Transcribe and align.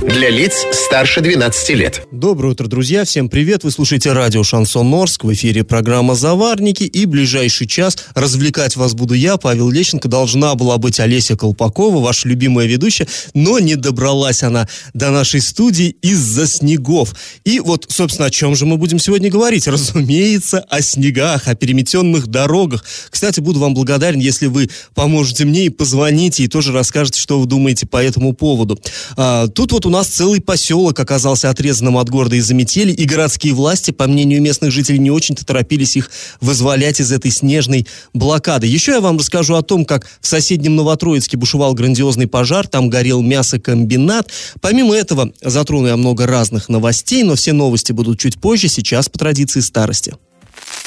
Для 0.00 0.30
лиц 0.30 0.66
старше 0.72 1.20
12 1.20 1.70
лет. 1.76 2.06
Доброе 2.10 2.52
утро, 2.52 2.66
друзья. 2.66 3.04
Всем 3.04 3.28
привет. 3.28 3.64
Вы 3.64 3.70
слушаете 3.70 4.12
радио 4.12 4.42
«Шансон 4.42 4.94
Орск». 4.94 5.24
В 5.24 5.32
эфире 5.34 5.62
программа 5.62 6.14
«Заварники». 6.14 6.84
И 6.84 7.04
ближайший 7.04 7.66
час 7.66 7.98
развлекать 8.14 8.76
вас 8.76 8.94
буду 8.94 9.12
я, 9.12 9.36
Павел 9.36 9.68
Лещенко. 9.68 10.08
Должна 10.08 10.54
была 10.54 10.78
быть 10.78 11.00
Олеся 11.00 11.36
Колпакова, 11.36 12.02
ваша 12.02 12.28
любимая 12.28 12.66
ведущая, 12.66 13.08
но 13.34 13.58
не 13.58 13.76
добралась 13.76 14.42
она 14.42 14.66
до 14.94 15.10
нашей 15.10 15.42
студии 15.42 15.94
из-за 16.00 16.46
снегов. 16.46 17.14
И 17.44 17.60
вот, 17.60 17.84
собственно, 17.90 18.28
о 18.28 18.30
чем 18.30 18.56
же 18.56 18.64
мы 18.64 18.78
будем 18.78 18.98
сегодня 18.98 19.30
говорить? 19.30 19.68
Разумеется, 19.68 20.60
о 20.60 20.80
снегах, 20.80 21.46
о 21.46 21.54
переметенных 21.54 22.26
дорогах. 22.26 22.86
Кстати, 23.10 23.40
буду 23.40 23.60
вам 23.60 23.74
благодарен, 23.74 24.18
если 24.18 24.46
вы 24.46 24.70
поможете 24.94 25.44
мне 25.44 25.66
и 25.66 25.68
позвоните, 25.68 26.42
и 26.44 26.48
тоже 26.48 26.72
расскажете, 26.72 27.20
что 27.20 27.38
вы 27.38 27.44
думаете 27.44 27.86
по 27.86 28.02
этому 28.02 28.32
поводу. 28.32 28.80
А, 29.18 29.48
тут 29.48 29.72
вот 29.72 29.89
у 29.90 29.92
нас 29.92 30.06
целый 30.06 30.40
поселок 30.40 31.00
оказался 31.00 31.50
отрезанным 31.50 31.98
от 31.98 32.08
города 32.08 32.36
из-за 32.36 32.54
метели, 32.54 32.92
и 32.92 33.04
городские 33.06 33.54
власти, 33.54 33.90
по 33.90 34.06
мнению 34.06 34.40
местных 34.40 34.70
жителей, 34.70 35.00
не 35.00 35.10
очень-то 35.10 35.44
торопились 35.44 35.96
их 35.96 36.12
вызволять 36.40 37.00
из 37.00 37.10
этой 37.10 37.32
снежной 37.32 37.88
блокады. 38.14 38.68
Еще 38.68 38.92
я 38.92 39.00
вам 39.00 39.18
расскажу 39.18 39.56
о 39.56 39.62
том, 39.62 39.84
как 39.84 40.06
в 40.20 40.26
соседнем 40.28 40.76
Новотроицке 40.76 41.36
бушевал 41.36 41.74
грандиозный 41.74 42.28
пожар, 42.28 42.68
там 42.68 42.88
горел 42.88 43.20
мясокомбинат. 43.20 44.30
Помимо 44.60 44.94
этого, 44.94 45.32
затрону 45.42 45.88
я 45.88 45.96
много 45.96 46.24
разных 46.24 46.68
новостей, 46.68 47.24
но 47.24 47.34
все 47.34 47.52
новости 47.52 47.90
будут 47.90 48.20
чуть 48.20 48.40
позже, 48.40 48.68
сейчас 48.68 49.08
по 49.08 49.18
традиции 49.18 49.58
старости. 49.58 50.14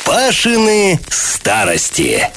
Пашины 0.05 0.97
старости. 1.09 2.29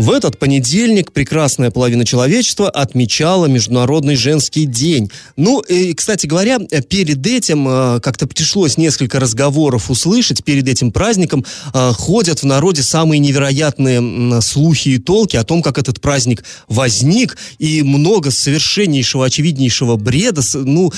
В 0.00 0.12
этот 0.12 0.38
понедельник 0.38 1.12
прекрасная 1.12 1.70
половина 1.70 2.06
человечества 2.06 2.70
отмечала 2.70 3.44
Международный 3.44 4.16
женский 4.16 4.64
день. 4.64 5.10
Ну, 5.36 5.60
и, 5.60 5.92
кстати 5.92 6.26
говоря, 6.26 6.58
перед 6.58 7.26
этим 7.26 7.68
э, 7.68 8.00
как-то 8.00 8.26
пришлось 8.26 8.78
несколько 8.78 9.20
разговоров 9.20 9.90
услышать. 9.90 10.42
Перед 10.42 10.66
этим 10.68 10.90
праздником 10.90 11.44
э, 11.74 11.92
ходят 11.92 12.40
в 12.40 12.46
народе 12.46 12.82
самые 12.82 13.18
невероятные 13.18 14.40
слухи 14.40 14.88
и 14.88 14.98
толки 14.98 15.36
о 15.36 15.44
том, 15.44 15.60
как 15.60 15.76
этот 15.76 16.00
праздник 16.00 16.44
возник, 16.66 17.36
и 17.58 17.82
много 17.82 18.30
совершеннейшего, 18.30 19.26
очевиднейшего 19.26 19.96
бреда. 19.96 20.40
Ну, 20.54 20.90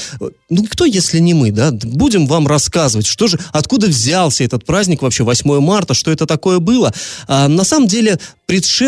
ну 0.49 0.65
кто, 0.71 0.85
если 0.85 1.19
не 1.19 1.35
мы, 1.35 1.51
да? 1.51 1.73
Будем 1.73 2.29
вам 2.29 2.47
рассказывать, 2.47 3.07
что 3.09 3.27
же, 3.27 3.41
откуда 3.51 3.89
взялся 3.89 4.45
этот 4.45 4.65
праздник 4.65 5.03
вообще, 5.03 5.25
8 5.25 5.59
марта, 5.59 5.93
что 5.93 6.13
это 6.13 6.25
такое 6.27 6.61
было. 6.61 6.95
А, 7.27 7.49
на 7.49 7.65
самом 7.65 7.89
деле, 7.89 8.21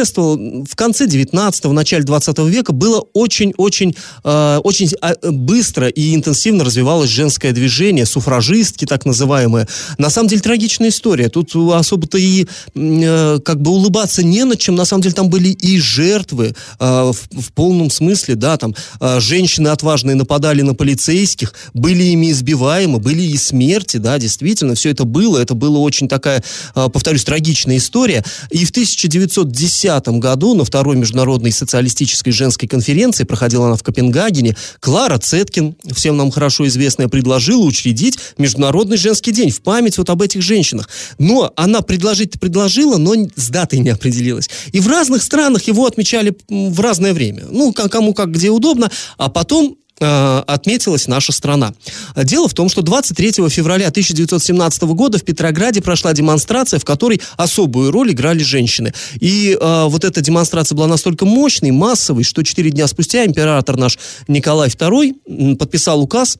предшествовал 0.05 0.65
в 0.65 0.77
конце 0.77 1.07
19-го, 1.07 1.73
начале 1.73 2.05
20 2.05 2.39
века 2.41 2.73
было 2.73 3.05
очень-очень 3.13 3.97
э, 4.23 4.61
очень 4.63 4.91
а, 5.01 5.15
быстро 5.31 5.89
и 5.89 6.15
интенсивно 6.15 6.65
развивалось 6.65 7.11
женское 7.11 7.53
движение, 7.53 8.07
суфражистки 8.07 8.85
так 8.85 9.07
называемые. 9.07 9.67
На 9.99 10.11
самом 10.11 10.29
деле 10.29 10.43
трагичная 10.43 10.91
история. 10.91 11.29
Тут 11.29 11.55
особо-то 11.55 12.19
и 12.19 12.47
э, 12.75 13.39
как 13.45 13.61
бы 13.61 13.71
улыбаться 13.71 14.23
не 14.23 14.45
над 14.45 14.59
чем. 14.59 14.75
На 14.75 14.85
самом 14.85 15.03
деле 15.03 15.15
там 15.15 15.31
были 15.31 15.49
и 15.49 15.79
жертвы 15.79 16.55
э, 16.79 17.13
в, 17.13 17.41
в 17.41 17.53
полном 17.53 17.91
смысле, 17.91 18.35
да, 18.35 18.57
там 18.57 18.75
э, 19.01 19.21
женщины 19.21 19.69
отважные 19.69 20.17
нападали 20.17 20.63
на 20.63 20.75
полицейских, 20.75 21.55
были 21.73 22.03
ими 22.05 22.31
избиваемы, 22.31 22.99
были 22.99 23.23
и 23.23 23.37
смерти, 23.37 23.97
да, 23.97 24.19
действительно, 24.19 24.75
все 24.75 24.91
это 24.91 25.05
было. 25.05 25.39
Это 25.39 25.55
была 25.55 25.79
очень 25.79 26.09
такая, 26.09 26.43
э, 26.75 26.89
повторюсь, 26.93 27.25
трагичная 27.25 27.79
история. 27.79 28.25
И 28.51 28.65
в 28.65 28.71
1910 28.71 29.94
году 30.03 30.55
на 30.55 30.65
второй 30.65 30.97
международной 30.97 31.53
социалистической 31.53 32.33
женской 32.33 32.69
конференции, 32.69 33.25
проходила 33.25 33.67
она 33.67 33.77
в 33.77 33.83
Копенгагене, 33.83 34.57
Клара 34.81 35.19
Цеткин, 35.19 35.77
всем 35.93 36.17
нам 36.17 36.31
хорошо 36.31 36.67
известная, 36.67 37.09
предложила 37.09 37.65
учредить 37.65 38.19
Международный 38.39 38.97
женский 38.97 39.33
день 39.33 39.51
в 39.51 39.61
память 39.61 39.99
вот 39.99 40.11
об 40.11 40.23
этих 40.23 40.43
женщинах. 40.43 40.89
Но 41.19 41.53
она 41.57 41.81
предложить-то 41.83 42.39
предложила, 42.39 42.97
но 42.97 43.15
с 43.37 43.49
датой 43.49 43.79
не 43.81 43.91
определилась. 43.91 44.49
И 44.73 44.81
в 44.81 44.89
разных 44.89 45.23
странах 45.23 45.65
его 45.65 45.87
отмечали 45.87 46.37
в 46.49 46.81
разное 46.81 47.13
время. 47.13 47.45
Ну, 47.51 47.73
кому 47.73 48.15
как 48.15 48.33
где 48.33 48.51
удобно. 48.51 48.91
А 49.19 49.29
потом 49.29 49.77
отметилась 50.01 51.07
наша 51.07 51.33
страна. 51.33 51.73
Дело 52.17 52.49
в 52.49 52.55
том, 52.55 52.69
что 52.69 52.83
23 52.83 53.49
февраля 53.49 53.89
1917 53.89 54.83
года 54.83 55.19
в 55.19 55.25
Петрограде 55.25 55.81
прошла 55.83 56.13
демонстрация, 56.13 56.81
в 56.81 56.85
которой 56.85 57.21
особую 57.37 57.91
роль 57.91 58.13
играли 58.13 58.43
женщины. 58.43 58.93
И 59.21 59.57
э, 59.59 59.85
вот 59.87 60.05
эта 60.05 60.21
демонстрация 60.21 60.77
была 60.77 60.87
настолько 60.87 61.25
мощной, 61.25 61.71
массовой, 61.71 62.25
что 62.25 62.43
четыре 62.43 62.71
дня 62.71 62.87
спустя 62.87 63.25
император 63.25 63.77
наш 63.77 63.99
Николай 64.29 64.69
II 64.69 65.57
подписал 65.57 66.01
указ 66.01 66.39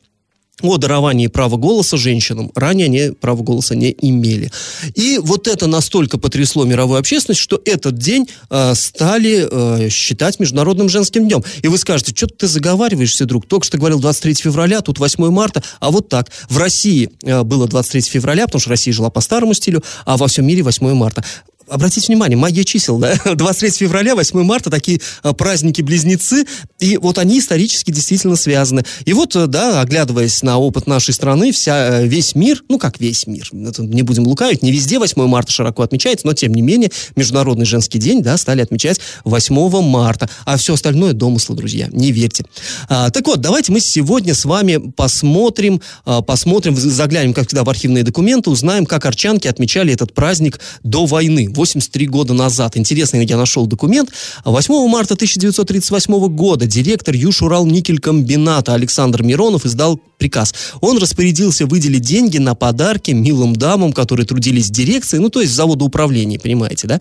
о 0.63 0.79
даровании 0.79 1.27
права 1.27 1.57
голоса 1.57 1.97
женщинам. 1.97 2.51
Ранее 2.55 2.87
они 2.87 3.11
права 3.13 3.43
голоса 3.43 3.75
не 3.75 3.95
имели. 4.01 4.51
И 4.95 5.19
вот 5.23 5.49
это 5.49 5.67
настолько 5.67 6.17
потрясло 6.19 6.65
мировую 6.65 6.99
общественность, 6.99 7.41
что 7.41 7.61
этот 7.65 7.99
день 7.99 8.29
э, 8.51 8.75
стали 8.75 9.49
э, 9.51 9.89
считать 9.91 10.39
Международным 10.39 10.89
женским 10.89 11.27
днем. 11.27 11.43
И 11.63 11.69
вы 11.69 11.77
скажете, 11.79 12.13
что 12.15 12.29
ты 12.29 12.47
заговариваешься, 12.47 13.27
друг? 13.27 13.47
Только 13.47 13.67
что 13.67 13.79
говорил 13.79 13.99
23 13.99 14.35
февраля, 14.35 14.81
тут 14.81 14.99
8 14.99 15.29
марта, 15.31 15.63
а 15.81 15.91
вот 15.91 16.09
так. 16.09 16.31
В 16.49 16.59
России 16.59 17.11
э, 17.23 17.43
было 17.43 17.67
23 17.67 18.03
февраля, 18.03 18.47
потому 18.47 18.61
что 18.61 18.71
Россия 18.71 18.95
жила 18.95 19.11
по 19.11 19.21
старому 19.21 19.55
стилю, 19.55 19.83
а 20.05 20.17
во 20.17 20.29
всем 20.29 20.47
мире 20.47 20.63
8 20.63 20.95
марта. 20.95 21.25
Обратите 21.69 22.09
внимание, 22.09 22.37
магия 22.37 22.65
чисел, 22.65 22.99
да? 22.99 23.15
23 23.35 23.71
февраля, 23.71 24.15
8 24.15 24.43
марта, 24.43 24.71
такие 24.71 25.01
а, 25.23 25.33
праздники-близнецы, 25.33 26.45
и 26.79 26.99
вот 26.99 27.19
они 27.19 27.39
исторически 27.39 27.91
действительно 27.91 28.37
связаны. 28.37 28.85
И 29.05 29.13
вот, 29.13 29.35
э, 29.35 29.47
да, 29.47 29.81
оглядываясь 29.81 30.43
на 30.43 30.59
опыт 30.59 30.87
нашей 30.87 31.15
страны, 31.15 31.53
вся, 31.53 32.01
э, 32.01 32.07
весь 32.07 32.35
мир, 32.35 32.63
ну 32.69 32.79
как 32.79 33.01
весь 33.01 33.27
мир, 33.27 33.49
это 33.53 33.83
не 33.83 34.03
будем 34.03 34.27
лукавить, 34.27 34.63
не 34.63 34.73
везде 34.73 34.99
8 34.99 35.27
марта 35.27 35.53
широко 35.53 35.83
отмечается, 35.83 36.27
но 36.27 36.35
тем 36.35 36.53
не 36.53 36.61
менее, 36.61 36.91
Международный 37.17 37.65
женский 37.65 37.99
день, 37.99 38.23
да, 38.23 38.37
стали 38.37 38.61
отмечать 38.61 39.01
8 39.25 39.81
марта, 39.83 40.29
а 40.45 40.57
все 40.59 40.75
остальное 40.75 41.15
домыслы, 41.15 41.57
друзья, 41.57 41.89
не 41.93 42.13
верьте. 42.13 42.45
А, 42.89 43.11
так 43.11 43.27
вот, 43.27 43.41
давайте 43.41 43.73
мы 43.73 43.81
сегодня 43.81 44.35
с 44.35 44.45
вами 44.45 44.93
посмотрим, 44.97 45.81
а, 46.05 46.21
посмотрим, 46.21 46.77
заглянем, 46.77 47.33
как 47.33 47.47
всегда, 47.47 47.65
в 47.65 47.71
архивные 47.71 48.05
документы, 48.05 48.51
узнаем, 48.51 48.85
как 48.85 49.07
арчанки 49.07 49.49
отмечали 49.49 49.95
этот 49.95 50.13
праздник 50.13 50.61
до 50.83 51.07
войны, 51.07 51.49
83 51.57 52.07
года 52.07 52.35
назад. 52.35 52.77
Интересно, 52.77 53.19
я 53.19 53.37
нашел 53.37 53.67
документ. 53.67 54.11
8 54.45 54.89
марта 54.89 55.15
1938 55.15 56.29
года 56.29 56.67
директор 56.67 57.15
Юж-Урал-Никель-комбината 57.15 58.75
Александр 58.75 59.23
Миронов 59.23 59.67
издал 59.67 60.01
приказ. 60.19 60.55
Он 60.81 60.99
распорядился 60.99 61.67
выделить 61.67 62.03
деньги 62.03 62.39
на 62.39 62.55
подарки 62.55 63.11
милым 63.11 63.55
дамам, 63.55 63.93
которые 63.93 64.27
трудились 64.27 64.69
в 64.69 64.71
дирекции, 64.71 65.19
ну, 65.19 65.29
то 65.29 65.41
есть 65.41 65.53
в 65.53 65.57
заводоуправлении, 65.57 66.39
понимаете, 66.39 66.87
да? 66.87 67.01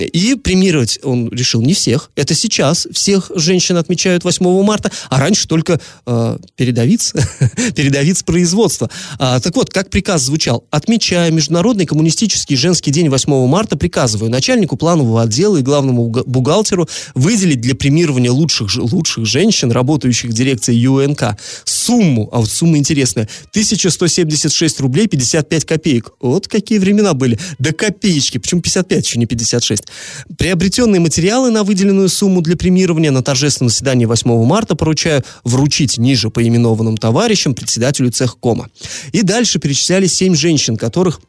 И 0.00 0.34
премировать 0.34 0.98
он 1.02 1.28
решил 1.28 1.62
не 1.62 1.74
всех. 1.74 2.10
Это 2.16 2.34
сейчас 2.34 2.88
всех 2.92 3.30
женщин 3.34 3.76
отмечают 3.76 4.24
8 4.24 4.62
марта, 4.64 4.90
а 5.10 5.20
раньше 5.20 5.46
только 5.46 5.80
э, 6.06 6.38
передовиц, 6.56 7.12
передовиц 7.76 8.22
производства. 8.22 8.90
А, 9.18 9.38
так 9.40 9.54
вот, 9.54 9.70
как 9.70 9.90
приказ 9.90 10.22
звучал? 10.22 10.64
Отмечая 10.70 11.30
Международный 11.30 11.86
коммунистический 11.86 12.56
женский 12.56 12.90
день 12.90 13.08
8 13.08 13.37
марта, 13.46 13.76
приказываю 13.76 14.30
начальнику 14.30 14.76
планового 14.76 15.22
отдела 15.22 15.56
и 15.56 15.62
главному 15.62 16.08
бухгалтеру 16.08 16.88
выделить 17.14 17.60
для 17.60 17.74
премирования 17.74 18.30
лучших, 18.30 18.74
лучших 18.76 19.26
женщин, 19.26 19.70
работающих 19.70 20.30
в 20.30 20.32
дирекции 20.32 20.74
ЮНК, 20.74 21.36
сумму, 21.64 22.28
а 22.32 22.40
вот 22.40 22.50
сумма 22.50 22.78
интересная, 22.78 23.28
1176 23.50 24.80
рублей 24.80 25.06
55 25.06 25.64
копеек. 25.64 26.12
Вот 26.20 26.48
какие 26.48 26.78
времена 26.78 27.14
были. 27.14 27.38
До 27.58 27.72
копеечки, 27.72 28.38
почему 28.38 28.60
55, 28.60 29.06
еще 29.06 29.18
не 29.18 29.26
56. 29.26 29.84
Приобретенные 30.36 31.00
материалы 31.00 31.50
на 31.50 31.64
выделенную 31.64 32.08
сумму 32.08 32.42
для 32.42 32.56
премирования 32.56 33.10
на 33.10 33.22
торжественном 33.22 33.70
заседании 33.70 34.04
8 34.04 34.44
марта 34.44 34.74
поручаю 34.74 35.24
вручить 35.44 35.98
ниже 35.98 36.30
поименованным 36.30 36.96
товарищам 36.96 37.54
председателю 37.54 38.10
цехкома. 38.10 38.68
И 39.12 39.22
дальше 39.22 39.58
перечислялись 39.58 40.14
семь 40.14 40.34
женщин, 40.34 40.76
которых 40.76 41.20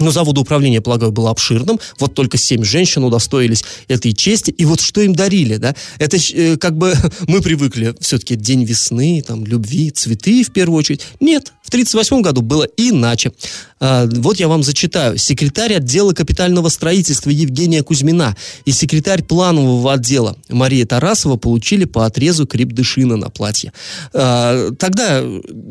Но 0.00 0.10
заводоуправление, 0.10 0.80
полагаю, 0.80 1.12
было 1.12 1.30
обширным. 1.30 1.78
Вот 1.98 2.14
только 2.14 2.38
семь 2.38 2.64
женщин 2.64 3.04
удостоились 3.04 3.64
этой 3.86 4.12
чести. 4.12 4.50
И 4.50 4.64
вот 4.64 4.80
что 4.80 5.02
им 5.02 5.14
дарили, 5.14 5.56
да? 5.56 5.76
Это 5.98 6.16
э, 6.32 6.56
как 6.56 6.76
бы 6.76 6.94
мы 7.28 7.40
привыкли 7.42 7.94
все-таки 8.00 8.34
день 8.34 8.64
весны, 8.64 9.22
там, 9.26 9.44
любви, 9.44 9.90
цветы 9.90 10.42
в 10.42 10.52
первую 10.52 10.78
очередь. 10.78 11.02
Нет, 11.20 11.52
в 11.62 11.68
1938 11.68 12.22
году 12.22 12.40
было 12.40 12.66
иначе. 12.76 13.32
А, 13.78 14.06
вот 14.06 14.38
я 14.38 14.48
вам 14.48 14.62
зачитаю. 14.62 15.16
Секретарь 15.16 15.74
отдела 15.74 16.12
капитального 16.12 16.68
строительства 16.68 17.30
Евгения 17.30 17.82
Кузьмина 17.82 18.36
и 18.64 18.72
секретарь 18.72 19.22
планового 19.22 19.94
отдела 19.94 20.36
Мария 20.48 20.84
Тарасова 20.84 21.36
получили 21.36 21.84
по 21.84 22.06
отрезу 22.06 22.46
крепдышина 22.46 23.16
на 23.16 23.30
платье. 23.30 23.72
А, 24.12 24.70
тогда 24.78 25.22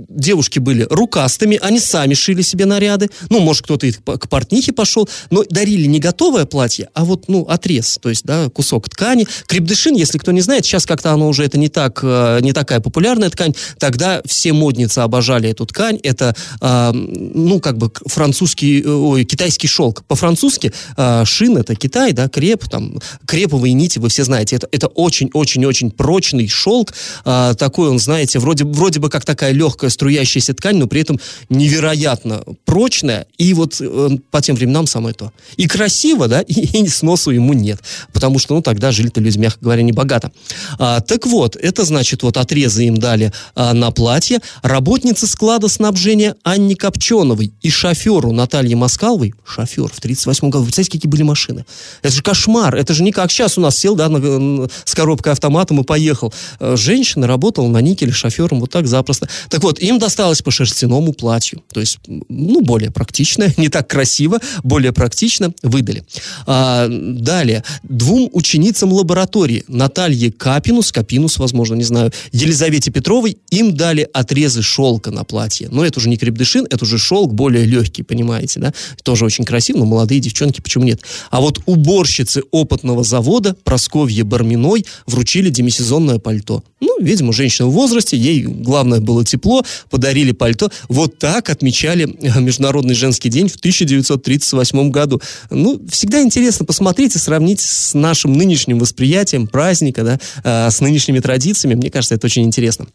девушки 0.10 0.60
были 0.60 0.88
рукастыми, 0.90 1.60
они 1.62 1.80
сами 1.80 2.14
шили 2.16 2.42
себе 2.42 2.66
наряды. 2.66 3.10
Ну, 3.30 3.40
может, 3.40 3.64
кто-то 3.64 3.86
и 3.86 3.92
к 4.20 4.30
портнихе 4.30 4.72
пошел, 4.72 5.10
но 5.30 5.44
дарили 5.50 5.86
не 5.86 6.00
готовое 6.00 6.46
платье, 6.46 6.90
а 6.94 7.06
вот, 7.06 7.28
ну, 7.28 7.44
отрез, 7.44 7.98
то 8.02 8.10
есть, 8.10 8.26
да, 8.26 8.50
кусок 8.50 8.90
ткани. 8.90 9.28
Крепдышин, 9.48 9.96
если 9.96 10.18
кто 10.18 10.32
не 10.32 10.42
знает, 10.42 10.66
сейчас 10.66 10.86
как-то 10.86 11.12
оно 11.12 11.28
уже, 11.28 11.44
это 11.44 11.58
не 11.58 11.70
так, 11.70 12.00
э, 12.04 12.40
не 12.42 12.54
такая 12.54 12.80
популярная 12.80 13.30
ткань. 13.30 13.54
Тогда 13.78 14.22
все 14.26 14.54
модницы 14.54 15.00
обожали 15.00 15.50
эту 15.50 15.66
ткань. 15.66 16.00
Это, 16.04 16.36
ну, 16.62 17.60
как 17.60 17.78
бы 17.78 17.92
французский, 18.06 18.82
э, 18.82 18.90
ой, 18.90 19.24
китайский 19.24 19.68
шелк. 19.68 20.04
По-французски 20.06 20.72
э, 20.98 21.24
шин 21.26 21.58
это 21.58 21.76
Китай, 21.76 22.14
да, 22.14 22.28
креп, 22.28 22.68
там, 22.70 23.00
креповые 23.26 23.74
нити, 23.74 24.00
вы 24.00 24.10
все 24.10 24.24
знаете. 24.24 24.58
Это, 24.58 24.68
это 24.72 24.88
очень-очень-очень 24.88 25.92
прочный 25.92 26.48
шелк. 26.48 26.94
Э, 27.26 27.54
такой 27.58 27.90
он, 27.90 28.00
знаете, 28.00 28.40
вроде, 28.40 28.66
вроде 28.66 29.00
бы 29.00 29.10
как 29.10 29.26
такая 29.26 29.52
легкая 29.52 29.90
струящаяся 29.90 30.54
ткань, 30.54 30.78
но 30.78 30.88
при 30.88 31.02
этом 31.02 31.20
невероятно 31.50 32.44
прочная. 32.66 33.28
И 33.38 33.54
вот 33.54 33.78
э, 33.80 34.09
по 34.18 34.42
тем 34.42 34.56
временам 34.56 34.88
самое 34.88 35.14
то. 35.14 35.32
И 35.58 35.68
красиво, 35.68 36.28
да, 36.28 36.42
и, 36.42 36.84
и 36.84 36.88
сносу 36.88 37.32
ему 37.32 37.54
нет. 37.54 37.80
Потому 38.14 38.40
что, 38.40 38.56
ну, 38.56 38.62
тогда 38.62 38.92
жили-то 38.92 39.22
люди, 39.22 39.38
мягко 39.38 39.60
говоря, 39.62 39.82
не 39.82 39.92
богато. 39.92 40.32
А, 40.78 41.02
так 41.02 41.26
вот, 41.26 41.56
это 41.56 41.86
значит, 41.86 42.24
вот 42.24 42.38
отрезы 42.38 42.86
им 42.86 42.98
дали 42.98 43.32
а, 43.56 43.74
на 43.74 43.92
платье. 43.92 44.40
Работница 44.62 45.28
склада 45.28 45.68
снабжения 45.68 46.36
Анне 46.44 46.76
Копченовой 46.76 47.54
и 47.62 47.70
шоферу 47.70 48.32
Наталье 48.32 48.76
Москаловой, 48.76 49.34
шофер 49.46 49.90
в 49.94 50.00
38 50.00 50.50
году, 50.50 50.60
вы 50.60 50.66
представляете, 50.66 50.92
какие 50.92 51.10
были 51.10 51.24
машины? 51.24 51.66
Это 52.02 52.14
же 52.14 52.22
кошмар, 52.22 52.76
это 52.76 52.94
же 52.94 53.04
не 53.04 53.12
как 53.12 53.32
сейчас 53.32 53.58
у 53.58 53.62
нас 53.62 53.78
сел, 53.78 53.96
да, 53.96 54.10
на, 54.10 54.68
с 54.84 54.96
коробкой 54.96 55.34
автоматом 55.34 55.82
и 55.82 55.84
поехал. 55.84 56.34
Э, 56.60 56.76
женщина 56.78 57.28
работала 57.28 57.68
на 57.68 57.80
никеле 57.80 58.12
шофером 58.12 58.60
вот 58.60 58.72
так 58.72 58.88
запросто. 58.88 59.30
Так 59.50 59.64
вот, 59.64 59.80
им 59.80 60.00
досталось 60.00 60.42
по 60.42 60.52
шерстяному 60.52 61.14
платью, 61.14 61.64
то 61.72 61.80
есть, 61.80 62.00
ну, 62.08 62.62
более 62.62 62.92
практичное, 62.92 63.54
не 63.58 63.70
так 63.70 63.88
красиво, 63.90 64.40
более 64.64 64.94
практично 64.94 65.54
выдали. 65.64 66.04
А, 66.46 66.88
далее, 66.90 67.64
двум 67.84 68.30
ученицам 68.32 68.94
лаборатории, 68.94 69.66
Наталье 69.68 70.32
Капинус, 70.32 70.92
Капинус, 70.92 71.38
возможно, 71.38 71.76
не 71.76 71.84
знаю, 71.84 72.12
Елизавете 72.32 72.92
Петровой, 72.92 73.38
им 73.50 73.76
дали 73.76 74.08
отрезы 74.14 74.62
шелка 74.62 75.12
на 75.12 75.24
платье. 75.24 75.68
Но 75.72 75.84
это 75.84 76.00
уже 76.00 76.08
не 76.08 76.18
крепдышин, 76.18 76.66
это 76.70 76.86
уже 76.86 76.98
шелк 76.98 77.34
более 77.34 77.66
легкий, 77.66 78.04
понимаете, 78.04 78.60
да? 78.60 78.74
Тоже 79.04 79.26
очень 79.26 79.44
красиво, 79.44 79.80
но 79.80 79.86
молодые 79.86 80.22
девчонки 80.22 80.62
почему 80.62 80.84
нет? 80.86 81.02
А 81.32 81.42
вот 81.42 81.60
уборщицы 81.66 82.44
опытного 82.52 83.04
завода 83.04 83.56
Просковье 83.64 84.24
Барминой 84.24 84.86
вручили 85.08 85.50
демисезонное 85.50 86.20
пальто. 86.20 86.64
Ну, 86.80 86.98
видимо, 87.02 87.34
женщина 87.34 87.68
в 87.68 87.72
возрасте, 87.72 88.18
ей 88.18 88.44
главное 88.44 89.00
было 89.00 89.26
тепло, 89.26 89.64
подарили 89.90 90.32
пальто. 90.32 90.72
Вот 90.88 91.18
так 91.18 91.50
отмечали 91.50 92.06
Международный 92.40 92.96
женский 92.96 93.30
день 93.30 93.50
в 93.50 93.56
1938 93.56 94.90
году. 94.90 95.22
Ну, 95.50 95.82
всегда 95.90 96.22
интересно 96.22 96.66
посмотреть 96.66 97.16
и 97.16 97.20
сравнить 97.20 97.60
с 97.60 97.94
нашим 97.94 98.34
нынешним 98.34 98.80
восприятием 98.80 99.48
праздника, 99.48 100.04
да, 100.04 100.20
э, 100.44 100.72
с 100.72 100.80
нынешними 100.82 101.20
традициями. 101.20 101.76
Мне 101.76 101.92
кажется, 101.92 102.16
это 102.16 102.28
очень 102.28 102.44
интересно. 102.44 102.88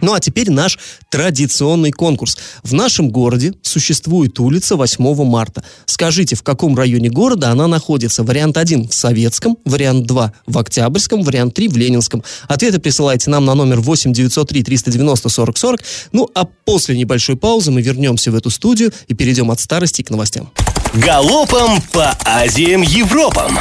Ну 0.00 0.12
а 0.12 0.20
теперь 0.20 0.50
наш 0.50 0.78
традиционный 1.08 1.90
конкурс. 1.90 2.38
В 2.62 2.72
нашем 2.72 3.10
городе 3.10 3.54
существует 3.62 4.38
улица 4.40 4.76
8 4.76 5.24
марта. 5.24 5.62
Скажите, 5.86 6.36
в 6.36 6.42
каком 6.42 6.76
районе 6.76 7.10
города 7.10 7.50
она 7.50 7.66
находится? 7.66 8.22
Вариант 8.22 8.56
1 8.56 8.88
в 8.88 8.94
Советском, 8.94 9.58
вариант 9.64 10.06
2 10.06 10.32
в 10.46 10.58
Октябрьском, 10.58 11.22
вариант 11.22 11.54
3 11.54 11.68
в 11.68 11.76
Ленинском. 11.76 12.22
Ответы 12.48 12.78
присылайте 12.78 13.30
нам 13.30 13.44
на 13.44 13.54
номер 13.54 13.80
8 13.80 14.12
903 14.12 14.62
390 14.62 15.28
40 15.28 15.58
40. 15.58 15.80
Ну 16.12 16.28
а 16.34 16.44
после 16.64 16.96
небольшой 16.96 17.36
паузы 17.36 17.70
мы 17.70 17.82
вернемся 17.82 18.30
в 18.30 18.34
эту 18.34 18.50
студию 18.50 18.92
и 19.08 19.14
перейдем 19.14 19.50
от 19.50 19.60
старости 19.60 20.02
к 20.02 20.10
новостям. 20.10 20.50
Галопом 20.94 21.80
по 21.92 22.16
Азиям 22.24 22.82
Европам! 22.82 23.58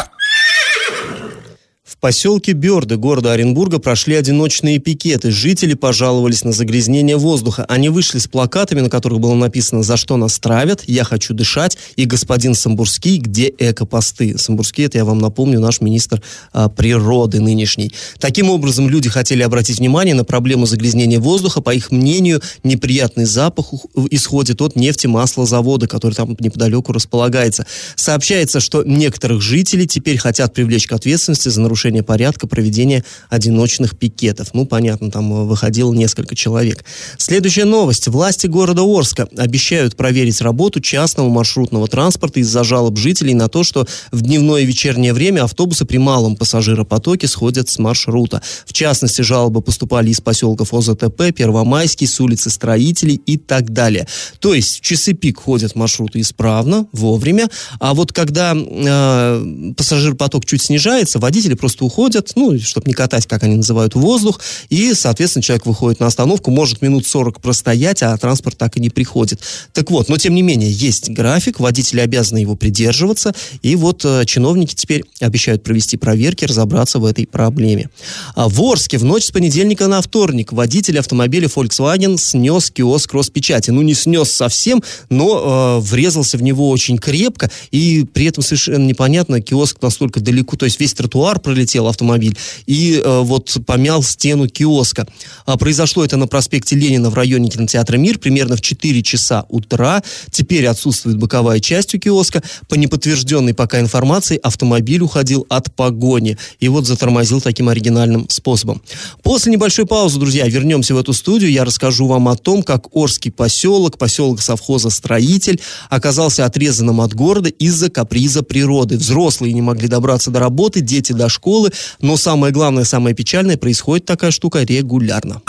Поселке 2.00 2.54
Бёрды 2.54 2.98
города 2.98 3.34
Оренбурга 3.34 3.80
прошли 3.80 4.16
одиночные 4.16 4.80
пикеты. 4.80 5.32
Жители 5.32 5.74
пожаловались 5.74 6.44
на 6.44 6.52
загрязнение 6.52 7.18
воздуха. 7.18 7.66
Они 7.66 7.90
вышли 7.90 8.20
с 8.20 8.28
плакатами, 8.28 8.82
на 8.82 8.90
которых 8.90 9.20
было 9.20 9.36
написано 9.36 9.84
«За 9.84 9.98
что 9.98 10.18
нас 10.18 10.40
травят?», 10.40 10.84
«Я 10.88 11.04
хочу 11.04 11.34
дышать» 11.34 11.78
и 11.96 12.06
«Господин 12.06 12.54
Самбурский, 12.54 13.18
где 13.18 13.54
экопосты?». 13.58 14.38
Самбурский, 14.38 14.86
это 14.86 14.98
я 14.98 15.06
вам 15.06 15.20
напомню, 15.20 15.60
наш 15.60 15.82
министр 15.82 16.22
а, 16.54 16.70
природы 16.70 17.42
нынешний. 17.42 17.94
Таким 18.20 18.50
образом, 18.50 18.90
люди 18.90 19.10
хотели 19.10 19.44
обратить 19.44 19.80
внимание 19.80 20.16
на 20.16 20.24
проблему 20.24 20.66
загрязнения 20.66 21.20
воздуха. 21.20 21.62
По 21.62 21.74
их 21.74 21.92
мнению, 21.92 22.42
неприятный 22.64 23.26
запах 23.26 23.74
исходит 24.10 24.62
от 24.62 24.76
нефтемаслозавода, 24.76 25.88
который 25.88 26.14
там 26.14 26.36
неподалеку 26.40 26.94
располагается. 26.94 27.66
Сообщается, 27.96 28.60
что 28.60 28.84
некоторых 28.84 29.42
жителей 29.42 29.88
теперь 29.88 30.18
хотят 30.18 30.54
привлечь 30.54 30.88
к 30.88 30.94
ответственности 30.94 31.50
за 31.50 31.60
нарушение 31.62 31.89
нарушение 31.90 32.04
порядка 32.04 32.48
проведения 32.48 33.04
одиночных 33.30 33.98
пикетов. 33.98 34.50
Ну, 34.54 34.66
понятно, 34.66 35.10
там 35.10 35.34
э, 35.34 35.44
выходило 35.46 35.94
несколько 35.94 36.36
человек. 36.36 36.86
Следующая 37.18 37.66
новость. 37.66 38.08
Власти 38.08 38.48
города 38.48 38.84
Орска 38.84 39.28
обещают 39.38 39.96
проверить 39.96 40.42
работу 40.42 40.80
частного 40.82 41.30
маршрутного 41.30 41.88
транспорта 41.88 42.40
из-за 42.42 42.64
жалоб 42.64 42.98
жителей 42.98 43.34
на 43.34 43.48
то, 43.48 43.64
что 43.64 43.88
в 44.12 44.22
дневное 44.22 44.62
и 44.62 44.66
вечернее 44.66 45.14
время 45.14 45.44
автобусы 45.44 45.86
при 45.86 45.98
малом 45.98 46.36
пассажиропотоке 46.36 47.28
сходят 47.28 47.70
с 47.70 47.80
маршрута. 47.80 48.42
В 48.66 48.74
частности, 48.74 49.24
жалобы 49.24 49.62
поступали 49.62 50.10
из 50.10 50.22
поселков 50.22 50.74
ОЗТП, 50.74 51.34
Первомайский, 51.36 52.08
с 52.08 52.20
улицы 52.20 52.50
Строителей 52.50 53.22
и 53.26 53.38
так 53.38 53.72
далее. 53.72 54.08
То 54.40 54.54
есть 54.54 54.78
в 54.78 54.82
часы 54.82 55.14
пик 55.14 55.40
ходят 55.40 55.76
маршруты 55.76 56.20
исправно, 56.20 56.86
вовремя, 56.92 57.50
а 57.80 57.94
вот 57.94 58.14
когда 58.14 58.54
э, 58.56 59.74
пассажиропоток 59.76 60.46
чуть 60.46 60.62
снижается, 60.62 61.20
водители 61.20 61.56
просто 61.56 61.79
просто 61.80 61.86
уходят, 61.86 62.32
ну, 62.36 62.60
чтобы 62.60 62.88
не 62.88 62.94
катать, 62.94 63.28
как 63.28 63.44
они 63.44 63.56
называют, 63.56 63.96
воздух, 63.96 64.40
и, 64.70 64.94
соответственно, 64.94 65.44
человек 65.44 65.66
выходит 65.66 66.00
на 66.00 66.08
остановку, 66.08 66.52
может 66.52 66.82
минут 66.82 67.08
40 67.08 67.42
простоять, 67.42 68.04
а 68.04 68.18
транспорт 68.18 68.58
так 68.58 68.78
и 68.78 68.80
не 68.80 68.90
приходит. 68.90 69.42
Так 69.74 69.92
вот, 69.92 70.10
но 70.10 70.18
тем 70.18 70.36
не 70.36 70.42
менее, 70.42 70.72
есть 70.72 71.10
график, 71.10 71.60
водители 71.60 72.02
обязаны 72.02 72.40
его 72.40 72.56
придерживаться, 72.56 73.34
и 73.62 73.76
вот 73.76 74.06
э, 74.06 74.26
чиновники 74.26 74.76
теперь 74.76 75.04
обещают 75.20 75.64
провести 75.64 75.98
проверки, 75.98 76.46
разобраться 76.46 77.00
в 77.00 77.06
этой 77.06 77.26
проблеме. 77.26 77.90
А 78.36 78.48
в 78.50 78.62
Орске 78.62 78.98
в 78.98 79.04
ночь 79.04 79.26
с 79.26 79.32
понедельника 79.32 79.88
на 79.88 80.02
вторник 80.02 80.52
водитель 80.54 81.00
автомобиля 81.00 81.48
Volkswagen 81.48 82.18
снес 82.18 82.72
киоск 82.72 83.14
Роспечати. 83.14 83.72
Ну, 83.72 83.82
не 83.82 83.94
снес 83.94 84.32
совсем, 84.32 84.84
но 85.10 85.80
э, 85.80 85.86
врезался 85.86 86.38
в 86.38 86.44
него 86.44 86.70
очень 86.70 86.98
крепко, 86.98 87.50
и 87.72 88.06
при 88.14 88.26
этом 88.26 88.44
совершенно 88.44 88.86
непонятно, 88.86 89.42
киоск 89.42 89.82
настолько 89.82 90.20
далеко, 90.20 90.56
то 90.58 90.66
есть 90.66 90.80
весь 90.80 90.94
тротуар 90.94 91.40
пролетел 91.40 91.69
пролетел 91.70 91.88
автомобиль 91.88 92.38
и 92.66 93.02
э, 93.04 93.22
вот 93.22 93.56
помял 93.66 94.02
стену 94.02 94.48
киоска. 94.48 95.08
А, 95.46 95.58
произошло 95.58 96.04
это 96.04 96.18
на 96.18 96.28
проспекте 96.28 96.76
Ленина 96.76 97.10
в 97.10 97.14
районе 97.14 97.50
кинотеатра 97.50 97.98
«Мир» 97.98 98.18
примерно 98.18 98.56
в 98.56 98.62
4 98.62 99.04
часа 99.04 99.46
утра. 99.50 100.02
Теперь 100.32 100.66
отсутствует 100.68 101.18
боковая 101.18 101.60
часть 101.60 101.94
у 101.94 102.00
киоска. 102.00 102.42
По 102.68 102.76
неподтвержденной 102.76 103.54
пока 103.54 103.80
информации 103.80 104.40
автомобиль 104.42 105.02
уходил 105.02 105.46
от 105.50 105.74
погони 105.76 106.38
и 106.60 106.68
вот 106.70 106.88
затормозил 106.88 107.42
таким 107.42 107.70
оригинальным 107.70 108.28
способом. 108.30 108.82
После 109.22 109.52
небольшой 109.52 109.86
паузы, 109.86 110.20
друзья, 110.20 110.48
вернемся 110.48 110.96
в 110.96 110.98
эту 110.98 111.14
студию. 111.14 111.52
Я 111.52 111.66
расскажу 111.66 112.08
вам 112.08 112.28
о 112.30 112.36
том, 112.36 112.64
как 112.64 112.96
Орский 112.96 113.32
поселок, 113.32 113.98
поселок 113.98 114.42
совхоза 114.42 114.90
«Строитель» 114.90 115.60
оказался 115.90 116.46
отрезанным 116.46 117.02
от 117.02 117.14
города 117.14 117.50
из-за 117.50 117.90
каприза 117.90 118.42
природы. 118.42 118.98
Взрослые 118.98 119.54
не 119.54 119.62
могли 119.62 119.88
добраться 119.88 120.32
до 120.32 120.40
работы, 120.40 120.82
дети 120.82 121.14
до 121.14 121.30
школы, 121.30 121.59
школы, 121.60 121.72
но 122.00 122.18
самое 122.18 122.54
главное, 122.54 122.84
самое 122.84 123.16
печальное, 123.16 123.58
происходит 123.58 124.06
такая 124.06 124.32
штука 124.32 124.64
регулярно. 124.64 125.42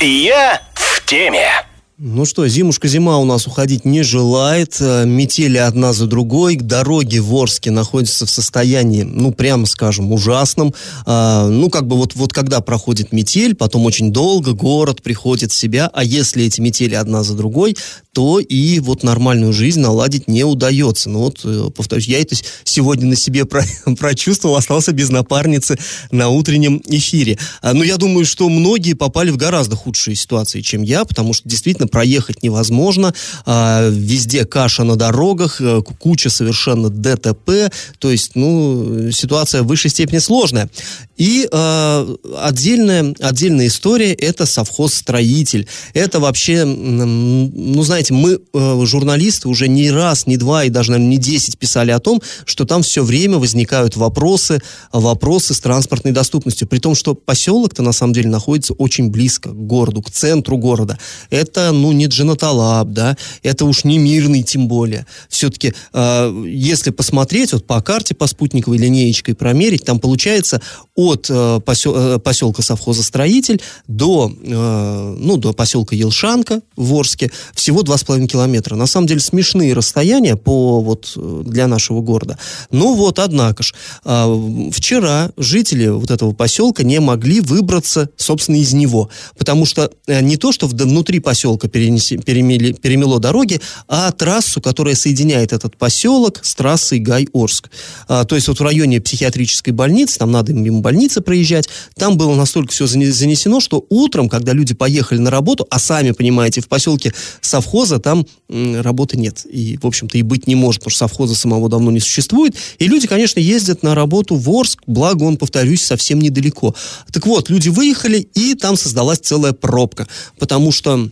Я 0.00 0.62
в 0.74 1.04
теме. 1.04 1.48
Ну 1.96 2.24
что, 2.24 2.48
зимушка-зима 2.48 3.18
у 3.18 3.24
нас 3.24 3.46
уходить 3.46 3.84
не 3.84 4.02
желает. 4.02 4.78
Э, 4.80 5.04
метели 5.06 5.58
одна 5.58 5.92
за 5.92 6.08
другой. 6.08 6.56
Дороги 6.56 7.18
в 7.18 7.32
Орске 7.32 7.70
находятся 7.70 8.26
в 8.26 8.30
состоянии, 8.30 9.02
ну, 9.02 9.30
прямо 9.30 9.64
скажем, 9.66 10.12
ужасном. 10.12 10.74
А, 11.06 11.46
ну, 11.46 11.70
как 11.70 11.86
бы 11.86 11.96
вот, 11.96 12.16
вот 12.16 12.32
когда 12.32 12.60
проходит 12.60 13.12
метель, 13.12 13.54
потом 13.54 13.86
очень 13.86 14.12
долго 14.12 14.54
город 14.54 15.02
приходит 15.02 15.52
в 15.52 15.54
себя. 15.54 15.88
А 15.94 16.02
если 16.02 16.44
эти 16.44 16.60
метели 16.60 16.96
одна 16.96 17.22
за 17.22 17.34
другой, 17.34 17.76
то 18.14 18.38
и 18.38 18.78
вот 18.78 19.02
нормальную 19.02 19.52
жизнь 19.52 19.80
наладить 19.80 20.28
не 20.28 20.44
удается. 20.44 21.10
Ну 21.10 21.18
вот, 21.18 21.40
э, 21.44 21.68
повторюсь, 21.76 22.06
я 22.06 22.20
это 22.20 22.36
сегодня 22.62 23.06
на 23.06 23.16
себе 23.16 23.44
про 23.44 23.64
прочувствовал, 23.98 24.56
остался 24.56 24.92
без 24.92 25.10
напарницы 25.10 25.76
на 26.10 26.28
утреннем 26.28 26.80
эфире. 26.86 27.38
А, 27.60 27.74
но 27.74 27.84
я 27.84 27.98
думаю, 27.98 28.24
что 28.24 28.48
многие 28.48 28.94
попали 28.94 29.30
в 29.30 29.36
гораздо 29.36 29.76
худшие 29.76 30.14
ситуации, 30.14 30.60
чем 30.60 30.82
я, 30.82 31.04
потому 31.04 31.32
что 31.32 31.48
действительно 31.48 31.83
проехать 31.86 32.42
невозможно. 32.42 33.14
А, 33.46 33.88
везде 33.88 34.44
каша 34.44 34.84
на 34.84 34.96
дорогах, 34.96 35.60
э, 35.60 35.82
куча 35.98 36.30
совершенно 36.30 36.90
ДТП. 36.90 37.72
То 37.98 38.10
есть, 38.10 38.32
ну, 38.34 39.10
ситуация 39.10 39.62
в 39.62 39.66
высшей 39.66 39.90
степени 39.90 40.18
сложная. 40.18 40.70
И 41.16 41.48
э, 41.50 42.16
отдельная, 42.40 43.14
отдельная 43.20 43.68
история– 43.68 44.12
это 44.14 44.46
совхоз-строитель. 44.46 45.68
Это 45.92 46.18
вообще, 46.20 46.64
ну, 46.64 47.82
знаете, 47.82 48.14
мы, 48.14 48.40
э, 48.52 48.84
журналисты, 48.84 49.48
уже 49.48 49.68
не 49.68 49.90
раз, 49.90 50.26
не 50.26 50.36
два 50.36 50.64
и 50.64 50.70
даже, 50.70 50.90
наверное, 50.90 51.10
не 51.10 51.18
десять 51.18 51.58
писали 51.58 51.90
о 51.92 52.00
том, 52.00 52.20
что 52.44 52.64
там 52.64 52.82
все 52.82 53.04
время 53.04 53.38
возникают 53.38 53.96
вопросы, 53.96 54.60
вопросы 54.92 55.54
с 55.54 55.60
транспортной 55.60 56.12
доступностью. 56.12 56.66
При 56.66 56.78
том, 56.78 56.94
что 56.94 57.14
поселок-то 57.14 57.82
на 57.82 57.92
самом 57.92 58.12
деле 58.12 58.28
находится 58.28 58.72
очень 58.74 59.10
близко 59.10 59.50
к 59.50 59.66
городу, 59.66 60.02
к 60.02 60.10
центру 60.10 60.56
города. 60.56 60.98
Это, 61.30 61.72
ну, 61.82 61.92
не 61.92 62.06
Джанаталаб, 62.06 62.88
да, 62.88 63.16
это 63.42 63.64
уж 63.64 63.84
не 63.84 63.98
мирный 63.98 64.42
тем 64.42 64.68
более. 64.68 65.06
Все-таки, 65.28 65.74
э, 65.92 66.44
если 66.46 66.90
посмотреть 66.90 67.52
вот 67.52 67.66
по 67.66 67.80
карте, 67.80 68.14
по 68.14 68.26
спутниковой 68.26 68.78
линеечкой 68.78 69.34
промерить, 69.34 69.84
там 69.84 70.00
получается 70.00 70.60
от 70.94 71.26
э, 71.28 71.60
посел, 71.64 71.94
э, 71.96 72.18
поселка 72.18 72.62
совхоза 72.62 73.02
Строитель 73.02 73.60
до, 73.88 74.30
э, 74.30 75.16
ну, 75.18 75.36
до 75.36 75.52
поселка 75.52 75.96
Елшанка 75.96 76.60
в 76.76 76.94
Орске 76.94 77.30
всего 77.54 77.82
2,5 77.82 78.26
километра. 78.26 78.76
На 78.76 78.86
самом 78.86 79.06
деле 79.06 79.20
смешные 79.20 79.74
расстояния 79.74 80.36
по, 80.36 80.80
вот, 80.80 81.12
э, 81.16 81.42
для 81.46 81.66
нашего 81.66 82.00
города. 82.00 82.38
Ну 82.70 82.94
вот, 82.94 83.18
однако 83.18 83.62
ж, 83.62 83.74
э, 84.04 84.70
вчера 84.72 85.30
жители 85.36 85.88
вот 85.88 86.10
этого 86.10 86.32
поселка 86.32 86.82
не 86.82 87.00
могли 87.00 87.40
выбраться, 87.40 88.08
собственно, 88.16 88.56
из 88.56 88.72
него. 88.72 89.10
Потому 89.36 89.66
что 89.66 89.90
э, 90.06 90.20
не 90.20 90.36
то, 90.36 90.52
что 90.52 90.66
внутри 90.66 91.20
поселка 91.20 91.63
перенеси, 91.68 92.16
перемели, 92.16 92.72
перемело 92.72 93.20
дороги, 93.20 93.60
а 93.88 94.10
трассу, 94.12 94.60
которая 94.60 94.94
соединяет 94.94 95.52
этот 95.52 95.76
поселок 95.76 96.40
с 96.42 96.54
трассой 96.54 96.98
Гай-Орск. 96.98 97.70
А, 98.08 98.24
то 98.24 98.34
есть 98.34 98.48
вот 98.48 98.60
в 98.60 98.62
районе 98.62 99.00
психиатрической 99.00 99.72
больницы, 99.72 100.18
там 100.18 100.30
надо 100.30 100.52
мимо 100.52 100.80
больницы 100.80 101.20
проезжать, 101.20 101.68
там 101.96 102.16
было 102.16 102.34
настолько 102.34 102.72
все 102.72 102.86
занесено, 102.86 103.60
что 103.60 103.84
утром, 103.88 104.28
когда 104.28 104.52
люди 104.52 104.74
поехали 104.74 105.18
на 105.18 105.30
работу, 105.30 105.66
а 105.70 105.78
сами 105.78 106.12
понимаете, 106.12 106.60
в 106.60 106.68
поселке 106.68 107.12
совхоза 107.40 107.98
там 107.98 108.26
работы 108.48 109.16
нет. 109.16 109.44
И, 109.50 109.78
в 109.82 109.86
общем-то, 109.86 110.18
и 110.18 110.22
быть 110.22 110.46
не 110.46 110.54
может, 110.54 110.80
потому 110.80 110.90
что 110.90 110.98
совхоза 111.00 111.34
самого 111.34 111.68
давно 111.68 111.90
не 111.90 112.00
существует. 112.00 112.54
И 112.78 112.86
люди, 112.86 113.06
конечно, 113.06 113.40
ездят 113.40 113.82
на 113.82 113.94
работу 113.94 114.36
в 114.36 114.48
Орск, 114.50 114.82
благо 114.86 115.24
он, 115.24 115.36
повторюсь, 115.36 115.82
совсем 115.82 116.20
недалеко. 116.20 116.74
Так 117.12 117.26
вот, 117.26 117.50
люди 117.50 117.68
выехали, 117.68 118.18
и 118.34 118.54
там 118.54 118.76
создалась 118.76 119.18
целая 119.18 119.52
пробка, 119.52 120.06
потому 120.38 120.72
что 120.72 121.08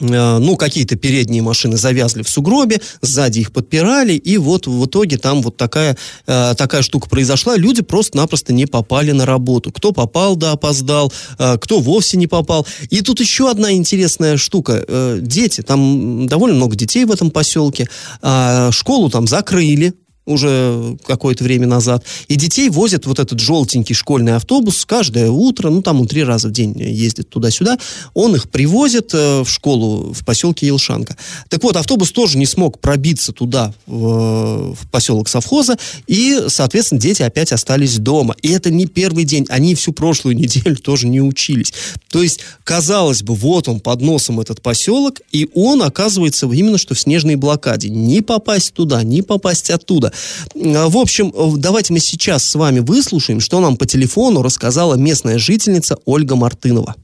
ну, 0.00 0.56
какие-то 0.56 0.96
передние 0.96 1.42
машины 1.42 1.76
завязли 1.76 2.22
в 2.22 2.28
сугробе, 2.28 2.80
сзади 3.00 3.40
их 3.40 3.52
подпирали, 3.52 4.12
и 4.14 4.38
вот 4.38 4.66
в 4.66 4.86
итоге 4.86 5.18
там 5.18 5.42
вот 5.42 5.56
такая, 5.56 5.96
э, 6.26 6.54
такая 6.56 6.82
штука 6.82 7.08
произошла. 7.08 7.56
Люди 7.56 7.82
просто-напросто 7.82 8.52
не 8.52 8.66
попали 8.66 9.12
на 9.12 9.26
работу. 9.26 9.72
Кто 9.72 9.92
попал, 9.92 10.36
да, 10.36 10.52
опоздал, 10.52 11.12
э, 11.38 11.56
кто 11.60 11.80
вовсе 11.80 12.16
не 12.16 12.26
попал. 12.26 12.66
И 12.90 13.00
тут 13.00 13.20
еще 13.20 13.50
одна 13.50 13.72
интересная 13.72 14.36
штука. 14.36 14.84
Дети, 15.20 15.60
там 15.60 16.26
довольно 16.26 16.56
много 16.56 16.76
детей 16.76 17.04
в 17.04 17.12
этом 17.12 17.30
поселке, 17.30 17.88
а 18.22 18.70
школу 18.72 19.10
там 19.10 19.26
закрыли, 19.26 19.94
уже 20.26 20.96
какое-то 21.06 21.44
время 21.44 21.66
назад. 21.66 22.04
И 22.28 22.36
детей 22.36 22.70
возят 22.70 23.06
вот 23.06 23.18
этот 23.18 23.40
желтенький 23.40 23.94
школьный 23.94 24.36
автобус 24.36 24.84
каждое 24.86 25.30
утро, 25.30 25.70
ну 25.70 25.82
там 25.82 26.00
он 26.00 26.06
три 26.06 26.24
раза 26.24 26.48
в 26.48 26.52
день 26.52 26.74
ездит 26.78 27.28
туда-сюда, 27.28 27.78
он 28.14 28.34
их 28.34 28.48
привозит 28.48 29.12
э, 29.12 29.42
в 29.42 29.48
школу 29.48 30.12
в 30.12 30.24
поселке 30.24 30.66
Елшанка. 30.66 31.16
Так 31.48 31.62
вот, 31.62 31.76
автобус 31.76 32.10
тоже 32.10 32.38
не 32.38 32.46
смог 32.46 32.78
пробиться 32.78 33.32
туда, 33.32 33.74
в, 33.86 34.76
поселок 34.90 35.28
совхоза, 35.28 35.76
и, 36.06 36.44
соответственно, 36.48 37.00
дети 37.00 37.22
опять 37.22 37.52
остались 37.52 37.98
дома. 37.98 38.34
И 38.40 38.48
это 38.48 38.70
не 38.70 38.86
первый 38.86 39.24
день, 39.24 39.46
они 39.50 39.74
всю 39.74 39.92
прошлую 39.92 40.36
неделю 40.36 40.76
тоже 40.76 41.06
не 41.06 41.20
учились. 41.20 41.74
То 42.08 42.22
есть, 42.22 42.40
казалось 42.64 43.22
бы, 43.22 43.34
вот 43.34 43.68
он 43.68 43.80
под 43.80 44.00
носом 44.00 44.40
этот 44.40 44.62
поселок, 44.62 45.20
и 45.32 45.48
он 45.54 45.82
оказывается 45.82 46.46
именно 46.46 46.78
что 46.78 46.94
в 46.94 47.00
снежной 47.00 47.34
блокаде. 47.34 47.90
Не 47.90 48.22
попасть 48.22 48.72
туда, 48.72 49.02
не 49.02 49.20
попасть 49.20 49.70
оттуда. 49.70 50.13
А, 50.54 50.88
в 50.88 50.96
общем, 50.96 51.32
э, 51.34 51.52
давайте 51.56 51.92
мы 51.92 52.00
сейчас 52.00 52.44
с 52.44 52.54
вами 52.54 52.80
выслушаем, 52.80 53.40
что 53.40 53.60
нам 53.60 53.76
по 53.76 53.86
телефону 53.86 54.42
рассказала 54.42 54.94
местная 54.94 55.38
жительница 55.38 55.98
Ольга 56.04 56.36
Мартынова 56.36 56.94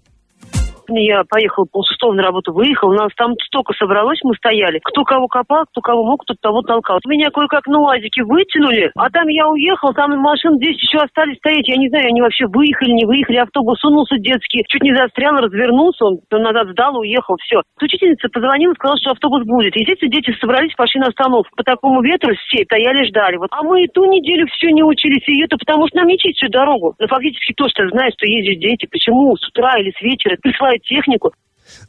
я 0.98 1.22
поехала 1.28 1.66
полшестого 1.70 2.12
на 2.12 2.22
работу, 2.22 2.52
выехал, 2.52 2.88
у 2.88 2.94
нас 2.94 3.10
там 3.16 3.34
столько 3.46 3.72
собралось, 3.74 4.18
мы 4.24 4.34
стояли. 4.34 4.80
Кто 4.82 5.04
кого 5.04 5.28
копал, 5.28 5.64
кто 5.70 5.80
кого 5.80 6.04
мог, 6.04 6.22
кто 6.22 6.34
того 6.40 6.62
толкал. 6.62 6.98
Меня 7.06 7.30
кое-как 7.30 7.66
на 7.66 7.80
УАЗике 7.80 8.24
вытянули, 8.24 8.90
а 8.96 9.10
там 9.10 9.28
я 9.28 9.48
уехал, 9.48 9.92
там 9.94 10.18
машин 10.18 10.56
здесь 10.56 10.76
еще 10.82 10.98
остались 10.98 11.38
стоять. 11.38 11.68
Я 11.68 11.76
не 11.76 11.88
знаю, 11.88 12.08
они 12.08 12.20
вообще 12.20 12.46
выехали, 12.46 12.92
не 12.92 13.06
выехали. 13.06 13.38
Автобус 13.38 13.78
сунулся 13.78 14.16
детский, 14.18 14.64
чуть 14.68 14.82
не 14.82 14.94
застрял, 14.94 15.36
развернулся, 15.36 16.04
он 16.04 16.18
назад 16.30 16.68
сдал, 16.70 16.98
уехал, 16.98 17.36
все. 17.42 17.62
Учительница 17.80 18.28
позвонила, 18.28 18.74
сказала, 18.74 18.98
что 18.98 19.12
автобус 19.12 19.44
будет. 19.44 19.76
Естественно, 19.76 20.10
дети 20.10 20.34
собрались, 20.40 20.74
пошли 20.74 21.00
на 21.00 21.08
остановку. 21.08 21.54
По 21.56 21.64
такому 21.64 22.02
ветру 22.02 22.34
все 22.34 22.64
стояли, 22.64 23.06
ждали. 23.06 23.36
Вот. 23.36 23.48
А 23.52 23.62
мы 23.62 23.84
и 23.84 23.88
ту 23.88 24.04
неделю 24.04 24.46
все 24.48 24.70
не 24.72 24.82
учились, 24.82 25.26
и 25.28 25.42
это 25.42 25.56
потому 25.56 25.86
что 25.88 25.98
нам 25.98 26.08
не 26.08 26.18
чистят 26.18 26.40
всю 26.40 26.48
дорогу. 26.48 26.94
Но 26.98 27.06
фактически 27.06 27.52
то, 27.52 27.68
что 27.68 27.86
знает, 27.88 28.14
что 28.16 28.26
ездят 28.26 28.60
дети, 28.60 28.88
почему 28.90 29.36
с 29.36 29.46
утра 29.48 29.78
или 29.78 29.92
с 29.96 30.00
вечера 30.00 30.36
присылают 30.40 30.79
технику. 30.80 31.32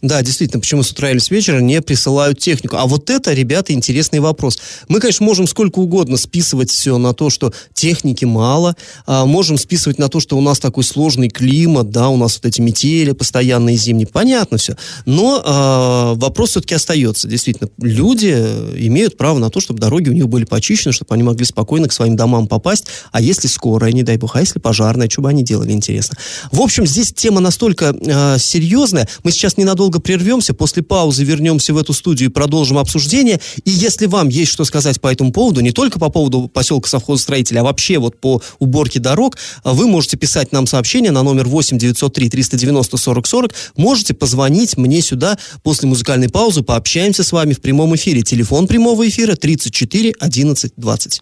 Да, 0.01 0.21
действительно, 0.21 0.59
почему 0.59 0.83
с 0.83 0.91
утра 0.91 1.11
или 1.11 1.19
с 1.19 1.29
вечера 1.29 1.59
не 1.59 1.81
присылают 1.81 2.39
технику? 2.39 2.77
А 2.77 2.87
вот 2.87 3.09
это, 3.09 3.33
ребята, 3.33 3.73
интересный 3.73 4.19
вопрос. 4.19 4.57
Мы, 4.87 4.99
конечно, 4.99 5.25
можем 5.25 5.47
сколько 5.47 5.79
угодно 5.79 6.17
списывать 6.17 6.71
все 6.71 6.97
на 6.97 7.13
то, 7.13 7.29
что 7.29 7.53
техники 7.73 8.25
мало, 8.25 8.75
а 9.05 9.25
можем 9.25 9.57
списывать 9.57 9.99
на 9.99 10.09
то, 10.09 10.19
что 10.19 10.37
у 10.37 10.41
нас 10.41 10.59
такой 10.59 10.83
сложный 10.83 11.29
климат, 11.29 11.91
да, 11.91 12.09
у 12.09 12.17
нас 12.17 12.35
вот 12.35 12.45
эти 12.45 12.61
метели 12.61 13.11
постоянные 13.11 13.75
зимние, 13.75 14.07
понятно 14.07 14.57
все. 14.57 14.75
Но 15.05 15.41
а, 15.45 16.13
вопрос 16.15 16.51
все-таки 16.51 16.75
остается. 16.75 17.27
Действительно, 17.27 17.69
люди 17.79 18.31
имеют 18.77 19.17
право 19.17 19.37
на 19.37 19.49
то, 19.49 19.59
чтобы 19.59 19.79
дороги 19.79 20.09
у 20.09 20.13
них 20.13 20.27
были 20.27 20.45
почищены, 20.45 20.93
чтобы 20.93 21.13
они 21.13 21.23
могли 21.23 21.45
спокойно 21.45 21.87
к 21.87 21.93
своим 21.93 22.15
домам 22.15 22.47
попасть. 22.47 22.85
А 23.11 23.21
если 23.21 23.47
скорая, 23.47 23.91
не 23.91 24.03
дай 24.03 24.17
бог, 24.17 24.35
а 24.35 24.39
если 24.39 24.59
пожарная, 24.59 25.09
что 25.09 25.21
бы 25.21 25.29
они 25.29 25.43
делали, 25.43 25.71
интересно. 25.71 26.17
В 26.51 26.61
общем, 26.61 26.85
здесь 26.85 27.13
тема 27.13 27.39
настолько 27.39 27.95
а, 28.07 28.37
серьезная. 28.37 29.07
Мы 29.23 29.31
сейчас 29.31 29.57
не 29.57 29.65
ненадолго 29.71 29.99
прервемся, 29.99 30.53
после 30.53 30.83
паузы 30.83 31.23
вернемся 31.23 31.73
в 31.73 31.77
эту 31.77 31.93
студию 31.93 32.29
и 32.29 32.31
продолжим 32.31 32.77
обсуждение. 32.77 33.39
И 33.63 33.71
если 33.71 34.05
вам 34.05 34.27
есть 34.27 34.51
что 34.51 34.65
сказать 34.65 34.99
по 34.99 35.07
этому 35.07 35.31
поводу, 35.31 35.61
не 35.61 35.71
только 35.71 35.97
по 35.97 36.09
поводу 36.09 36.49
поселка 36.49 36.89
совхозстроителя, 36.89 37.61
а 37.61 37.63
вообще 37.63 37.97
вот 37.97 38.19
по 38.19 38.41
уборке 38.59 38.99
дорог, 38.99 39.37
вы 39.63 39.87
можете 39.87 40.17
писать 40.17 40.51
нам 40.51 40.67
сообщение 40.67 41.11
на 41.11 41.23
номер 41.23 41.47
8 41.47 41.77
903 41.77 42.29
390 42.29 42.97
40 42.97 43.27
40. 43.27 43.53
Можете 43.77 44.13
позвонить 44.13 44.75
мне 44.77 45.01
сюда 45.01 45.37
после 45.63 45.87
музыкальной 45.87 46.29
паузы, 46.29 46.63
пообщаемся 46.63 47.23
с 47.23 47.31
вами 47.31 47.53
в 47.53 47.61
прямом 47.61 47.95
эфире. 47.95 48.23
Телефон 48.23 48.67
прямого 48.67 49.07
эфира 49.07 49.35
34 49.35 50.13
11 50.19 50.73
20. 50.75 51.21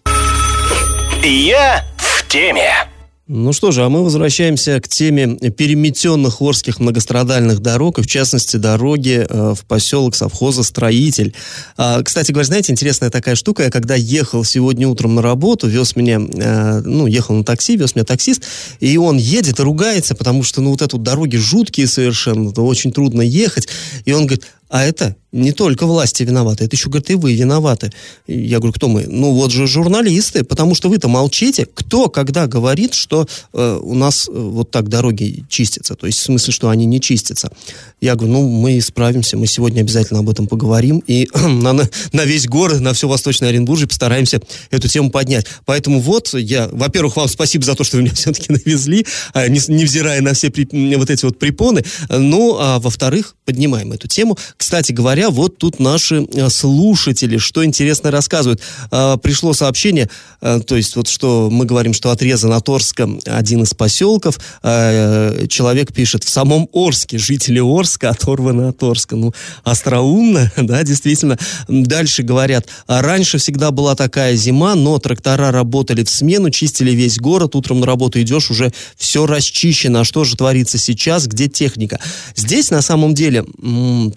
Я 1.22 1.84
в 1.98 2.28
теме. 2.28 2.89
Ну 3.32 3.52
что 3.52 3.70
же, 3.70 3.84
а 3.84 3.88
мы 3.88 4.02
возвращаемся 4.02 4.80
к 4.80 4.88
теме 4.88 5.36
переметенных 5.52 6.42
орских 6.42 6.80
многострадальных 6.80 7.60
дорог, 7.60 8.00
и 8.00 8.02
в 8.02 8.08
частности 8.08 8.56
дороги 8.56 9.24
э, 9.24 9.54
в 9.54 9.64
поселок 9.66 10.16
совхоза 10.16 10.64
Строитель. 10.64 11.32
А, 11.76 12.02
кстати 12.02 12.32
говоря, 12.32 12.46
знаете, 12.46 12.72
интересная 12.72 13.08
такая 13.08 13.36
штука, 13.36 13.62
я 13.62 13.70
когда 13.70 13.94
ехал 13.94 14.42
сегодня 14.42 14.88
утром 14.88 15.14
на 15.14 15.22
работу, 15.22 15.68
вез 15.68 15.94
меня, 15.94 16.20
э, 16.20 16.80
ну, 16.84 17.06
ехал 17.06 17.36
на 17.36 17.44
такси, 17.44 17.76
вез 17.76 17.94
меня 17.94 18.04
таксист, 18.04 18.42
и 18.80 18.96
он 18.96 19.16
едет 19.16 19.60
и 19.60 19.62
ругается, 19.62 20.16
потому 20.16 20.42
что, 20.42 20.60
ну, 20.60 20.70
вот 20.72 20.82
это 20.82 20.96
вот 20.96 21.04
дороги 21.04 21.36
жуткие 21.36 21.86
совершенно, 21.86 22.50
очень 22.50 22.90
трудно 22.90 23.22
ехать, 23.22 23.68
и 24.06 24.12
он 24.12 24.26
говорит, 24.26 24.44
А 24.70 24.84
это 24.84 25.16
не 25.32 25.52
только 25.52 25.86
власти 25.86 26.22
виноваты, 26.24 26.64
это 26.64 26.74
еще, 26.74 26.88
говорит, 26.88 27.10
и 27.10 27.14
вы 27.14 27.34
виноваты. 27.34 27.92
Я 28.26 28.58
говорю, 28.58 28.72
кто 28.72 28.88
мы? 28.88 29.06
Ну, 29.06 29.32
вот 29.32 29.52
же 29.52 29.66
журналисты, 29.66 30.42
потому 30.42 30.74
что 30.74 30.88
вы-то 30.88 31.08
молчите. 31.08 31.66
Кто, 31.72 32.08
когда 32.08 32.46
говорит, 32.46 32.94
что 32.94 33.28
э, 33.52 33.80
у 33.80 33.94
нас 33.94 34.28
э, 34.28 34.32
вот 34.32 34.70
так 34.70 34.88
дороги 34.88 35.44
чистятся? 35.48 35.94
То 35.94 36.06
есть, 36.06 36.18
в 36.18 36.22
смысле, 36.22 36.52
что 36.52 36.68
они 36.68 36.84
не 36.84 37.00
чистятся. 37.00 37.52
Я 38.00 38.16
говорю, 38.16 38.32
ну, 38.32 38.48
мы 38.48 38.78
исправимся, 38.78 39.36
мы 39.36 39.46
сегодня 39.46 39.82
обязательно 39.82 40.20
об 40.20 40.30
этом 40.30 40.48
поговорим, 40.48 41.02
и 41.06 41.28
на, 41.34 41.74
на 41.74 42.24
весь 42.24 42.48
город, 42.48 42.80
на 42.80 42.92
все 42.92 43.06
Восточное 43.06 43.50
Оренбуржье 43.50 43.86
постараемся 43.86 44.40
эту 44.70 44.88
тему 44.88 45.10
поднять. 45.10 45.46
Поэтому 45.64 46.00
вот 46.00 46.34
я, 46.34 46.68
во-первых, 46.72 47.16
вам 47.16 47.28
спасибо 47.28 47.64
за 47.64 47.76
то, 47.76 47.84
что 47.84 47.98
вы 47.98 48.02
меня 48.02 48.14
все-таки 48.14 48.52
навезли, 48.52 49.06
а, 49.32 49.46
не, 49.46 49.60
невзирая 49.68 50.22
на 50.22 50.34
все 50.34 50.50
при, 50.50 50.96
вот 50.96 51.08
эти 51.08 51.24
вот 51.24 51.38
препоны. 51.38 51.84
Ну, 52.08 52.56
а 52.58 52.80
во-вторых, 52.80 53.36
поднимаем 53.44 53.92
эту 53.92 54.08
тему. 54.08 54.36
Кстати 54.60 54.92
говоря, 54.92 55.30
вот 55.30 55.58
тут 55.58 55.80
наши 55.80 56.26
э, 56.32 56.48
слушатели, 56.50 57.38
что 57.38 57.64
интересно 57.64 58.10
рассказывают. 58.10 58.60
А, 58.90 59.16
пришло 59.16 59.52
сообщение, 59.52 60.08
э, 60.40 60.60
то 60.66 60.76
есть 60.76 60.96
вот 60.96 61.08
что 61.08 61.48
мы 61.50 61.64
говорим, 61.64 61.94
что 61.94 62.10
отрезан 62.10 62.52
от 62.52 62.68
Орска 62.68 63.08
один 63.26 63.62
из 63.62 63.74
поселков. 63.74 64.38
Человек 64.62 65.92
пишет, 65.92 66.24
в 66.24 66.28
самом 66.28 66.68
Орске 66.72 67.18
жители 67.18 67.58
Орска 67.58 67.80
Орска, 67.80 68.10
оторваны 68.10 68.68
от 68.68 68.82
Орска. 68.82 69.16
Ну, 69.16 69.32
остроумно, 69.64 70.52
да, 70.56 70.82
действительно. 70.82 71.38
Дальше 71.68 72.22
говорят, 72.22 72.68
а 72.86 73.02
раньше 73.02 73.38
всегда 73.38 73.70
была 73.70 73.94
такая 73.94 74.36
зима, 74.36 74.74
но 74.74 74.98
трактора 74.98 75.50
работали 75.50 76.04
в 76.04 76.10
смену, 76.10 76.50
чистили 76.50 76.90
весь 76.90 77.18
город, 77.18 77.56
утром 77.56 77.80
на 77.80 77.86
работу 77.86 78.20
идешь, 78.20 78.50
уже 78.50 78.72
все 78.96 79.26
расчищено. 79.26 80.00
А 80.00 80.04
что 80.04 80.24
же 80.24 80.36
творится 80.36 80.78
сейчас, 80.78 81.26
где 81.26 81.48
техника? 81.48 81.98
Здесь, 82.36 82.70
на 82.70 82.82
самом 82.82 83.14
деле, 83.14 83.44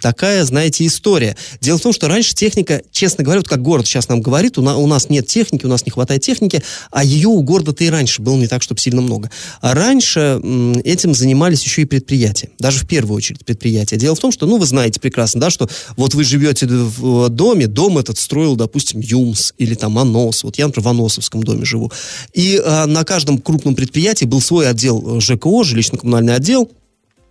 такая, 0.02 0.33
знаете, 0.42 0.86
история. 0.86 1.36
Дело 1.62 1.78
в 1.78 1.82
том, 1.82 1.94
что 1.94 2.08
раньше 2.08 2.34
техника, 2.34 2.82
честно 2.92 3.24
говоря, 3.24 3.40
вот 3.40 3.48
как 3.48 3.62
город 3.62 3.88
сейчас 3.88 4.10
нам 4.10 4.22
говорит, 4.22 4.58
у, 4.58 4.62
на, 4.62 4.78
у 4.78 4.88
нас 4.88 5.10
нет 5.10 5.28
техники, 5.28 5.66
у 5.66 5.70
нас 5.70 5.86
не 5.86 5.92
хватает 5.92 6.22
техники, 6.22 6.63
а 6.92 7.04
ее 7.04 7.30
у 7.30 7.42
города-то 7.42 7.84
и 7.84 7.90
раньше 7.90 8.22
было 8.22 8.38
не 8.38 8.48
так, 8.48 8.62
чтобы 8.62 8.80
сильно 8.80 9.02
много. 9.02 9.30
А 9.62 9.74
раньше 9.74 10.40
этим 10.84 11.13
занимались 11.13 11.63
еще 11.63 11.84
и 11.84 11.86
предприятия, 11.86 12.50
даже 12.60 12.80
в 12.80 12.88
первую 12.88 13.18
очередь 13.18 13.46
предприятия 13.46 13.63
предприятия. 13.63 13.98
Дело 13.98 14.16
в 14.16 14.20
том, 14.20 14.32
что, 14.32 14.46
ну, 14.46 14.58
вы 14.58 14.66
знаете 14.66 15.00
прекрасно, 15.00 15.42
да, 15.42 15.50
что 15.50 15.70
вот 15.96 16.13
вы 16.13 16.24
живете 16.24 16.68
в 16.68 17.30
доме, 17.30 17.68
дом 17.68 17.98
этот 17.98 18.18
строил, 18.18 18.56
допустим, 18.56 19.00
ЮМС 19.00 19.54
или 19.58 19.75
там 19.75 19.98
АНОС. 19.98 20.44
Вот 20.44 20.58
я, 20.58 20.68
например, 20.68 20.86
в 20.86 20.90
АНОСовском 20.90 21.44
доме 21.44 21.66
живу. 21.66 21.92
И 22.34 22.62
а, 22.63 22.86
на 22.86 23.04
каждом 23.04 23.38
крупном 23.38 23.75
предприятии 23.75 24.25
был 24.25 24.42
свой 24.42 24.70
отдел 24.70 25.18
э, 25.18 25.22
ЖКО, 25.22 25.63
жилищно-коммунальный 25.63 26.36
отдел, 26.36 26.70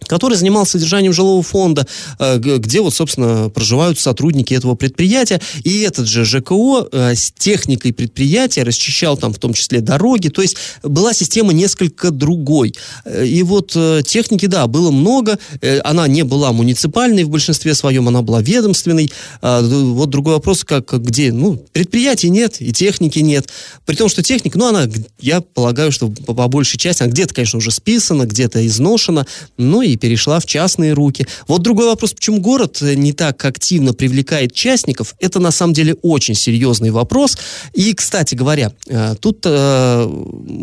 который 0.07 0.37
занимался 0.37 0.73
содержанием 0.73 1.13
жилого 1.13 1.43
фонда, 1.43 1.87
э, 2.19 2.39
где 2.39 2.81
вот, 2.81 2.95
собственно, 2.95 3.51
проживают 3.51 3.99
сотрудники 3.99 4.55
этого 4.55 4.75
предприятия. 4.75 5.41
И 5.65 5.81
этот 5.81 6.09
же 6.09 6.25
ЖКО 6.25 6.89
э, 6.91 7.15
с 7.15 7.33
техникой 7.37 7.93
предприятия 7.93 8.63
расчищал 8.63 9.17
там 9.17 9.33
в 9.33 9.39
том 9.39 9.55
числе 9.55 9.81
дороги. 9.81 10.29
То 10.29 10.43
есть 10.43 10.57
была 10.83 11.13
система 11.13 11.53
несколько 11.53 12.11
другой. 12.11 12.75
Э, 13.05 13.27
и 13.27 13.43
вот 13.43 13.77
техники, 14.07 14.47
да, 14.47 14.67
было 14.67 14.91
много. 14.91 15.39
Она 15.85 16.09
не 16.09 16.23
была 16.23 16.53
муниципальной 16.53 17.25
в 17.25 17.31
большинстве 17.31 17.75
своем, 17.75 18.09
она 18.09 18.23
была 18.23 18.43
ведомственной. 18.43 19.11
А, 19.41 19.63
вот 19.63 20.11
другой 20.11 20.35
вопрос, 20.35 20.65
как 20.65 20.93
где, 21.03 21.33
ну, 21.33 21.57
предприятий 21.73 22.31
нет 22.31 22.61
и 22.61 22.73
техники 22.73 23.19
нет. 23.19 23.49
При 23.87 23.97
том, 23.97 24.09
что 24.09 24.23
техника, 24.23 24.59
ну, 24.59 24.69
она, 24.69 24.89
я 25.21 25.41
полагаю, 25.41 25.93
что 25.93 26.09
по, 26.09 26.49
большей 26.49 26.79
части, 26.79 27.03
она 27.03 27.13
где-то, 27.13 27.35
конечно, 27.35 27.59
уже 27.59 27.71
списана, 27.71 28.25
где-то 28.25 28.67
изношена, 28.67 29.27
ну 29.57 29.83
и 29.93 29.97
перешла 29.97 30.41
в 30.41 30.47
частные 30.47 30.93
руки. 30.93 31.27
Вот 31.49 31.63
другой 31.63 31.87
вопрос, 31.87 32.13
почему 32.13 32.41
город 32.41 32.79
не 32.81 33.13
так 33.13 33.45
активно 33.45 33.93
привлекает 33.93 34.53
частников, 34.53 35.15
это 35.19 35.41
на 35.41 35.51
самом 35.51 35.75
деле 35.75 35.95
очень 36.03 36.35
серьезный 36.35 36.91
вопрос. 36.91 37.37
И, 37.73 37.95
кстати 37.95 38.35
говоря, 38.35 38.73
э, 38.89 39.15
тут 39.21 39.41
э, 39.45 40.11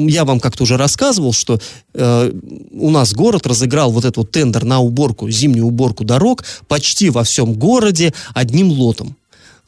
я 0.07 0.25
вам 0.25 0.39
как-то 0.39 0.63
уже 0.63 0.77
рассказывал, 0.77 1.33
что 1.33 1.59
э, 1.93 2.31
у 2.71 2.89
нас 2.89 3.13
город 3.13 3.47
разыграл 3.47 3.91
вот 3.91 4.05
этот 4.05 4.17
вот 4.17 4.31
тендер 4.31 4.65
на 4.65 4.79
уборку, 4.79 5.29
зимнюю 5.29 5.65
уборку 5.65 6.03
дорог 6.03 6.43
почти 6.67 7.09
во 7.09 7.23
всем 7.23 7.53
городе 7.53 8.13
одним 8.33 8.71
лотом. 8.71 9.15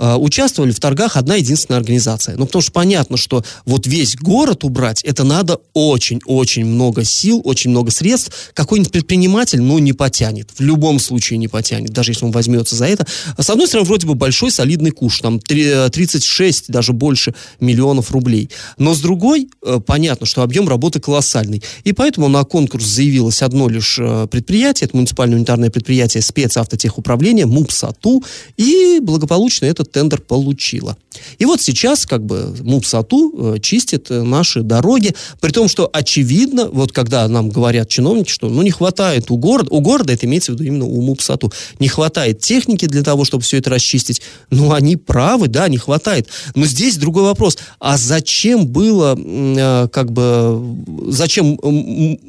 Э, 0.01 0.15
участвовали 0.15 0.71
в 0.71 0.79
торгах 0.79 1.15
одна 1.15 1.35
единственная 1.35 1.79
организация. 1.79 2.35
Ну, 2.35 2.47
потому 2.47 2.63
что 2.63 2.71
понятно, 2.71 3.17
что 3.17 3.43
вот 3.65 3.85
весь 3.85 4.15
город 4.15 4.63
убрать, 4.63 5.03
это 5.03 5.23
надо 5.23 5.59
очень-очень 5.75 6.65
много 6.65 7.03
сил, 7.03 7.39
очень 7.43 7.69
много 7.69 7.91
средств. 7.91 8.31
Какой-нибудь 8.55 8.91
предприниматель, 8.91 9.61
ну, 9.61 9.77
не 9.77 9.93
потянет. 9.93 10.49
В 10.57 10.61
любом 10.61 10.97
случае 10.97 11.37
не 11.37 11.47
потянет, 11.47 11.91
даже 11.91 12.11
если 12.11 12.25
он 12.25 12.31
возьмется 12.31 12.75
за 12.75 12.87
это. 12.87 13.05
С 13.37 13.47
одной 13.51 13.67
стороны, 13.67 13.87
вроде 13.87 14.07
бы 14.07 14.15
большой 14.15 14.49
солидный 14.49 14.89
куш, 14.89 15.19
там 15.19 15.39
36, 15.39 16.69
э, 16.69 16.73
даже 16.73 16.93
больше 16.93 17.35
миллионов 17.59 18.09
рублей. 18.09 18.49
Но 18.79 18.95
с 18.95 19.01
другой, 19.01 19.49
э, 19.63 19.79
понятно, 19.85 20.25
что 20.25 20.41
объем 20.41 20.67
работы 20.67 20.99
колоссальный. 20.99 21.61
И 21.83 21.93
поэтому 21.93 22.27
на 22.27 22.43
конкурс 22.43 22.85
заявилось 22.85 23.43
одно 23.43 23.69
лишь 23.69 23.99
предприятие, 24.31 24.87
это 24.87 24.97
муниципальное 24.97 25.37
унитарное 25.37 25.69
предприятие 25.69 26.23
спецавтотехуправления, 26.23 27.45
МУПСАТУ, 27.45 28.23
и 28.57 28.99
благополучно 28.99 29.65
этот 29.65 29.90
тендер 29.91 30.21
получила. 30.21 30.97
И 31.37 31.45
вот 31.45 31.61
сейчас 31.61 32.05
как 32.05 32.25
бы 32.25 32.55
МУПСАТУ 32.61 33.55
э, 33.55 33.59
чистит 33.59 34.09
э, 34.09 34.21
наши 34.21 34.61
дороги, 34.61 35.13
при 35.39 35.51
том, 35.51 35.67
что 35.67 35.89
очевидно, 35.91 36.69
вот 36.69 36.91
когда 36.91 37.27
нам 37.27 37.49
говорят 37.49 37.89
чиновники, 37.89 38.29
что 38.29 38.49
ну 38.49 38.61
не 38.61 38.71
хватает 38.71 39.29
у 39.29 39.37
города, 39.37 39.69
у 39.71 39.81
города 39.81 40.13
это 40.13 40.25
имеется 40.25 40.51
в 40.51 40.55
виду 40.55 40.63
именно 40.63 40.85
у 40.85 41.01
МУПСАТУ, 41.01 41.51
не 41.79 41.87
хватает 41.87 42.39
техники 42.39 42.85
для 42.85 43.03
того, 43.03 43.25
чтобы 43.25 43.43
все 43.43 43.57
это 43.57 43.69
расчистить, 43.69 44.21
ну 44.49 44.71
они 44.71 44.95
правы, 44.95 45.47
да, 45.47 45.67
не 45.67 45.77
хватает. 45.77 46.27
Но 46.55 46.65
здесь 46.65 46.97
другой 46.97 47.23
вопрос, 47.23 47.57
а 47.79 47.97
зачем 47.97 48.67
было 48.67 49.17
э, 49.17 49.87
как 49.89 50.11
бы, 50.11 50.61
зачем 51.07 51.59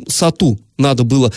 САТУ 0.08 0.58
надо 0.78 1.04
было 1.04 1.32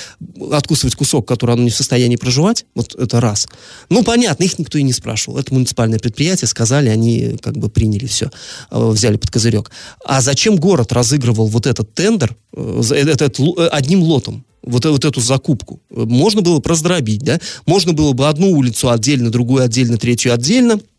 откусывать 0.52 0.96
кусок, 0.96 1.28
который 1.28 1.54
оно 1.54 1.64
не 1.64 1.70
в 1.70 1.76
состоянии 1.76 2.16
проживать, 2.16 2.66
вот 2.76 2.96
это 2.96 3.20
раз. 3.20 3.48
Ну, 3.90 4.04
понятно, 4.04 4.44
их 4.44 4.58
никто 4.60 4.78
и 4.78 4.84
не 4.84 4.94
спрашивал. 4.94 5.38
Это 5.38 5.54
муниципальное 5.54 6.00
предприятие, 6.00 6.48
сказали, 6.48 6.90
они 6.90 7.38
как 7.42 7.58
бы 7.58 7.70
приняли 7.70 8.06
все, 8.06 8.32
э, 8.72 8.90
взяли 8.90 9.18
под 9.18 9.32
козырек. 9.32 9.72
А 10.06 10.22
зачем 10.22 10.56
город 10.56 10.92
разыгрывал 10.92 11.48
вот 11.48 11.68
этот 11.68 11.94
тендер 11.94 12.36
э, 12.54 12.82
этот, 12.92 13.40
э, 13.40 13.68
одним 13.68 14.04
лотом? 14.04 14.46
вот, 14.64 14.84
вот 14.84 15.06
эту 15.06 15.22
закупку. 15.22 15.80
Можно 15.92 16.42
было 16.42 16.60
раздробить, 16.66 17.22
да? 17.22 17.40
Можно 17.68 17.94
было 17.94 18.14
бы 18.14 18.28
одну 18.28 18.52
улицу 18.52 18.90
отдельно, 18.90 19.30
другую 19.30 19.64
отдельно, 19.64 19.98
третью 19.98 20.34
отдельно– 20.34 20.80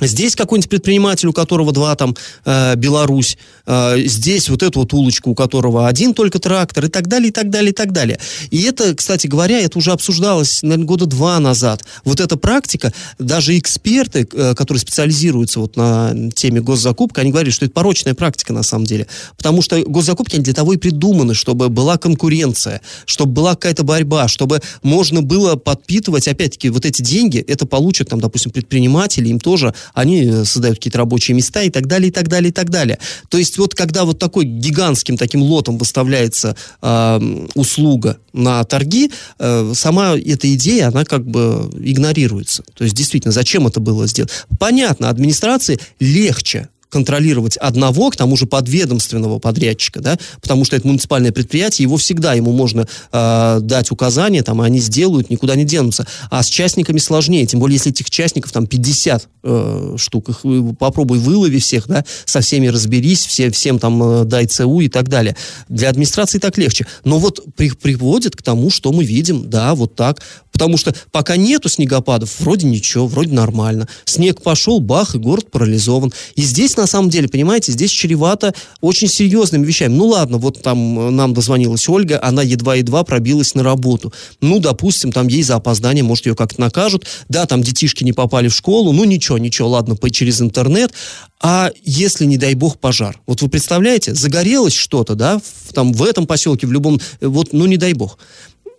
Здесь 0.00 0.36
какой-нибудь 0.36 0.70
предприниматель, 0.70 1.28
у 1.28 1.32
которого 1.32 1.72
два 1.72 1.94
там 1.96 2.16
э, 2.44 2.76
Беларусь, 2.76 3.36
э, 3.66 4.02
здесь 4.04 4.48
вот 4.48 4.62
эту 4.62 4.80
вот 4.80 4.92
улочку, 4.92 5.30
у 5.30 5.34
которого 5.34 5.88
один 5.88 6.14
только 6.14 6.38
трактор 6.38 6.86
и 6.86 6.88
так 6.88 7.08
далее, 7.08 7.28
и 7.28 7.32
так 7.32 7.50
далее, 7.50 7.70
и 7.70 7.74
так 7.74 7.92
далее. 7.92 8.18
И 8.50 8.62
это, 8.62 8.94
кстати 8.94 9.26
говоря, 9.26 9.60
это 9.60 9.78
уже 9.78 9.92
обсуждалось, 9.92 10.62
наверное, 10.62 10.86
года 10.86 11.06
два 11.06 11.38
назад. 11.40 11.84
Вот 12.04 12.20
эта 12.20 12.36
практика, 12.36 12.92
даже 13.18 13.58
эксперты, 13.58 14.28
э, 14.32 14.54
которые 14.54 14.80
специализируются 14.80 15.60
вот 15.60 15.76
на 15.76 16.14
теме 16.34 16.60
госзакупки, 16.60 17.20
они 17.20 17.30
говорят, 17.30 17.52
что 17.52 17.64
это 17.64 17.74
порочная 17.74 18.14
практика 18.14 18.52
на 18.52 18.62
самом 18.62 18.84
деле. 18.84 19.06
Потому 19.36 19.62
что 19.62 19.80
госзакупки 19.82 20.36
они 20.36 20.44
для 20.44 20.54
того 20.54 20.74
и 20.74 20.76
придуманы, 20.76 21.34
чтобы 21.34 21.68
была 21.68 21.98
конкуренция, 21.98 22.80
чтобы 23.04 23.32
была 23.32 23.54
какая-то 23.54 23.82
борьба, 23.82 24.28
чтобы 24.28 24.60
можно 24.82 25.22
было 25.22 25.56
подпитывать, 25.56 26.28
опять-таки, 26.28 26.70
вот 26.70 26.84
эти 26.84 27.02
деньги, 27.02 27.38
это 27.38 27.66
получат 27.66 28.08
там, 28.08 28.20
допустим, 28.20 28.52
предприниматели, 28.52 29.28
им 29.28 29.40
тоже 29.40 29.74
они 29.94 30.24
э, 30.24 30.44
создают 30.44 30.78
какие-то 30.78 30.98
рабочие 30.98 31.36
места 31.36 31.62
и 31.62 31.70
так 31.70 31.86
далее, 31.86 32.08
и 32.08 32.12
так 32.12 32.28
далее, 32.28 32.50
и 32.50 32.52
так 32.52 32.70
далее. 32.70 32.98
То 33.28 33.38
есть 33.38 33.58
вот 33.58 33.74
когда 33.74 34.04
вот 34.04 34.18
такой 34.18 34.44
гигантским 34.44 35.16
таким 35.16 35.42
лотом 35.42 35.78
выставляется 35.78 36.56
э, 36.82 37.46
услуга 37.54 38.18
на 38.32 38.64
торги, 38.64 39.10
э, 39.38 39.72
сама 39.74 40.16
эта 40.16 40.52
идея, 40.54 40.88
она 40.88 41.04
как 41.04 41.26
бы 41.26 41.70
игнорируется. 41.80 42.62
То 42.74 42.84
есть 42.84 42.96
действительно, 42.96 43.32
зачем 43.32 43.66
это 43.66 43.80
было 43.80 44.06
сделать? 44.06 44.30
Понятно, 44.58 45.08
администрации 45.08 45.78
легче 46.00 46.68
контролировать 46.88 47.56
одного, 47.56 48.10
к 48.10 48.16
тому 48.16 48.36
же 48.36 48.46
подведомственного 48.46 49.38
подрядчика, 49.38 50.00
да, 50.00 50.18
потому 50.40 50.64
что 50.64 50.76
это 50.76 50.86
муниципальное 50.86 51.32
предприятие, 51.32 51.84
его 51.84 51.96
всегда 51.96 52.34
ему 52.34 52.52
можно 52.52 52.86
э, 53.12 53.58
дать 53.62 53.90
указания, 53.90 54.42
там, 54.42 54.60
они 54.60 54.80
сделают, 54.80 55.30
никуда 55.30 55.54
не 55.54 55.64
денутся. 55.64 56.06
А 56.30 56.42
с 56.42 56.46
частниками 56.46 56.98
сложнее, 56.98 57.46
тем 57.46 57.60
более, 57.60 57.76
если 57.76 57.90
этих 57.90 58.10
частников 58.10 58.52
там 58.52 58.66
50 58.66 59.28
э, 59.42 59.94
штук, 59.98 60.28
их 60.30 60.42
попробуй 60.78 61.18
вылови 61.18 61.58
всех, 61.58 61.88
да, 61.88 62.04
со 62.24 62.40
всеми 62.40 62.68
разберись, 62.68 63.26
все, 63.26 63.50
всем 63.50 63.78
там 63.78 64.02
э, 64.02 64.24
дай 64.24 64.46
ЦУ 64.46 64.80
и 64.80 64.88
так 64.88 65.08
далее. 65.08 65.36
Для 65.68 65.90
администрации 65.90 66.38
так 66.38 66.56
легче. 66.58 66.86
Но 67.04 67.18
вот 67.18 67.44
при, 67.56 67.70
приводит 67.70 68.36
к 68.36 68.42
тому, 68.42 68.70
что 68.70 68.92
мы 68.92 69.04
видим, 69.04 69.48
да, 69.50 69.74
вот 69.74 69.94
так 69.94 70.22
Потому 70.58 70.76
что 70.76 70.92
пока 71.12 71.36
нету 71.36 71.68
снегопадов, 71.68 72.40
вроде 72.40 72.66
ничего, 72.66 73.06
вроде 73.06 73.32
нормально. 73.32 73.86
Снег 74.04 74.42
пошел, 74.42 74.80
бах, 74.80 75.14
и 75.14 75.18
город 75.18 75.52
парализован. 75.52 76.12
И 76.34 76.42
здесь, 76.42 76.76
на 76.80 76.86
самом 76.86 77.10
деле, 77.10 77.28
понимаете, 77.28 77.72
здесь 77.72 77.90
чревато 77.90 78.54
очень 78.80 79.08
серьезными 79.08 79.66
вещами. 79.66 79.92
Ну 79.92 80.06
ладно, 80.06 80.38
вот 80.38 80.62
там 80.62 80.98
э, 80.98 81.10
нам 81.10 81.34
дозвонилась 81.34 81.88
Ольга, 81.88 82.18
она 82.22 82.42
едва-едва 82.42 83.04
пробилась 83.04 83.54
на 83.54 83.62
работу. 83.62 84.12
Ну, 84.40 84.58
допустим, 84.60 85.12
там 85.12 85.28
ей 85.28 85.42
за 85.42 85.56
опоздание, 85.56 86.04
может, 86.04 86.26
ее 86.26 86.34
как-то 86.34 86.60
накажут. 86.60 87.06
Да, 87.28 87.46
там 87.46 87.62
детишки 87.62 88.04
не 88.04 88.12
попали 88.12 88.48
в 88.48 88.54
школу, 88.54 88.92
ну 88.92 89.04
ничего, 89.04 89.38
ничего, 89.38 89.68
ладно, 89.68 89.96
по, 89.96 90.10
через 90.10 90.40
интернет. 90.40 90.92
А 91.40 91.70
если, 91.84 92.24
не 92.24 92.36
дай 92.36 92.54
бог, 92.54 92.78
пожар? 92.78 93.20
Вот 93.26 93.42
вы 93.42 93.48
представляете, 93.48 94.14
загорелось 94.14 94.74
что-то, 94.74 95.14
да, 95.14 95.38
в, 95.38 95.72
там 95.72 95.92
в 95.92 96.02
этом 96.02 96.26
поселке, 96.26 96.66
в 96.66 96.72
любом, 96.72 97.00
э, 97.20 97.26
вот, 97.26 97.52
ну 97.52 97.66
не 97.66 97.76
дай 97.76 97.92
бог. 97.92 98.18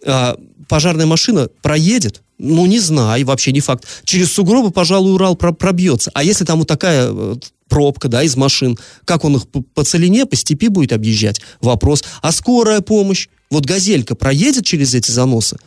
А, 0.05 0.37
пожарная 0.69 1.05
машина 1.05 1.49
проедет, 1.61 2.21
ну, 2.37 2.65
не 2.65 2.79
знаю, 2.79 3.25
вообще 3.25 3.51
не 3.51 3.59
факт. 3.59 3.85
Через 4.05 4.31
сугробы, 4.31 4.71
пожалуй, 4.71 5.13
Урал 5.13 5.35
пробьется. 5.35 6.11
А 6.13 6.23
если 6.23 6.45
там 6.45 6.59
вот 6.59 6.67
такая 6.69 7.09
э, 7.11 7.35
пробка, 7.67 8.07
да, 8.07 8.23
из 8.23 8.37
машин, 8.37 8.77
как 9.03 9.25
он 9.25 9.35
их 9.35 9.47
по, 9.47 9.83
целине, 9.83 10.25
по 10.25 10.37
степи 10.37 10.69
будет 10.69 10.93
объезжать? 10.93 11.41
Вопрос. 11.59 12.05
А 12.21 12.31
скорая 12.31 12.79
помощь? 12.79 13.27
Вот 13.49 13.65
«Газелька» 13.65 14.15
проедет 14.15 14.63
через 14.63 14.93
эти 14.93 15.11
заносы? 15.11 15.57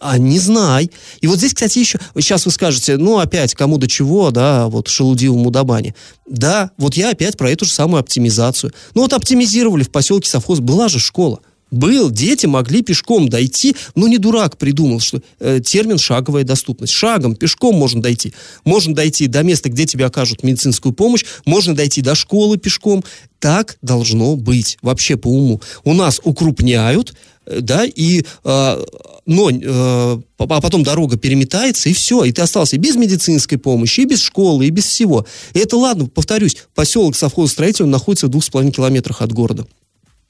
А 0.00 0.18
не 0.18 0.38
знай. 0.38 0.90
И 1.20 1.26
вот 1.26 1.38
здесь, 1.38 1.52
кстати, 1.52 1.78
еще, 1.78 1.98
сейчас 2.18 2.46
вы 2.46 2.52
скажете, 2.52 2.96
ну, 2.96 3.18
опять, 3.18 3.54
кому 3.54 3.76
до 3.76 3.86
чего, 3.86 4.30
да, 4.30 4.68
вот 4.68 4.88
шелудивому 4.88 5.44
Мудабане. 5.44 5.94
Да, 6.26 6.70
вот 6.78 6.94
я 6.94 7.10
опять 7.10 7.36
про 7.36 7.50
эту 7.50 7.64
же 7.64 7.72
самую 7.72 8.00
оптимизацию. 8.00 8.72
Ну, 8.94 9.02
вот 9.02 9.12
оптимизировали 9.12 9.82
в 9.82 9.90
поселке 9.90 10.30
совхоз, 10.30 10.60
была 10.60 10.88
же 10.88 10.98
школа. 10.98 11.40
Был, 11.70 12.10
дети 12.10 12.46
могли 12.46 12.82
пешком 12.82 13.28
дойти, 13.28 13.74
ну 13.94 14.06
не 14.06 14.18
дурак 14.18 14.58
придумал, 14.58 15.00
что 15.00 15.20
э, 15.40 15.60
термин 15.64 15.98
шаговая 15.98 16.44
доступность. 16.44 16.92
Шагом, 16.92 17.34
пешком 17.34 17.74
можно 17.74 18.00
дойти. 18.00 18.32
Можно 18.64 18.94
дойти 18.94 19.26
до 19.26 19.42
места, 19.42 19.70
где 19.70 19.84
тебе 19.84 20.06
окажут 20.06 20.44
медицинскую 20.44 20.92
помощь, 20.92 21.24
можно 21.44 21.74
дойти 21.74 22.00
до 22.00 22.14
школы 22.14 22.58
пешком. 22.58 23.02
Так 23.40 23.76
должно 23.82 24.36
быть, 24.36 24.78
вообще 24.82 25.16
по 25.16 25.28
уму. 25.28 25.60
У 25.84 25.94
нас 25.94 26.20
укрупняют, 26.22 27.14
э, 27.46 27.60
да, 27.60 27.84
и, 27.84 28.22
э, 28.44 28.84
но, 29.26 29.50
э, 29.50 30.18
а 30.38 30.60
потом 30.60 30.82
дорога 30.82 31.16
переметается, 31.16 31.88
и 31.88 31.92
все, 31.92 32.24
и 32.24 32.32
ты 32.32 32.42
остался 32.42 32.78
без 32.78 32.94
медицинской 32.94 33.58
помощи, 33.58 34.00
и 34.00 34.04
без 34.04 34.20
школы, 34.20 34.66
и 34.66 34.70
без 34.70 34.84
всего. 34.84 35.26
И 35.54 35.58
это 35.58 35.76
ладно, 35.76 36.06
повторюсь, 36.06 36.56
поселок 36.74 37.16
совхозстроителем 37.16 37.90
находится 37.90 38.26
в 38.26 38.30
двух 38.30 38.44
с 38.44 38.50
половиной 38.50 38.72
километрах 38.72 39.22
от 39.22 39.32
города. 39.32 39.66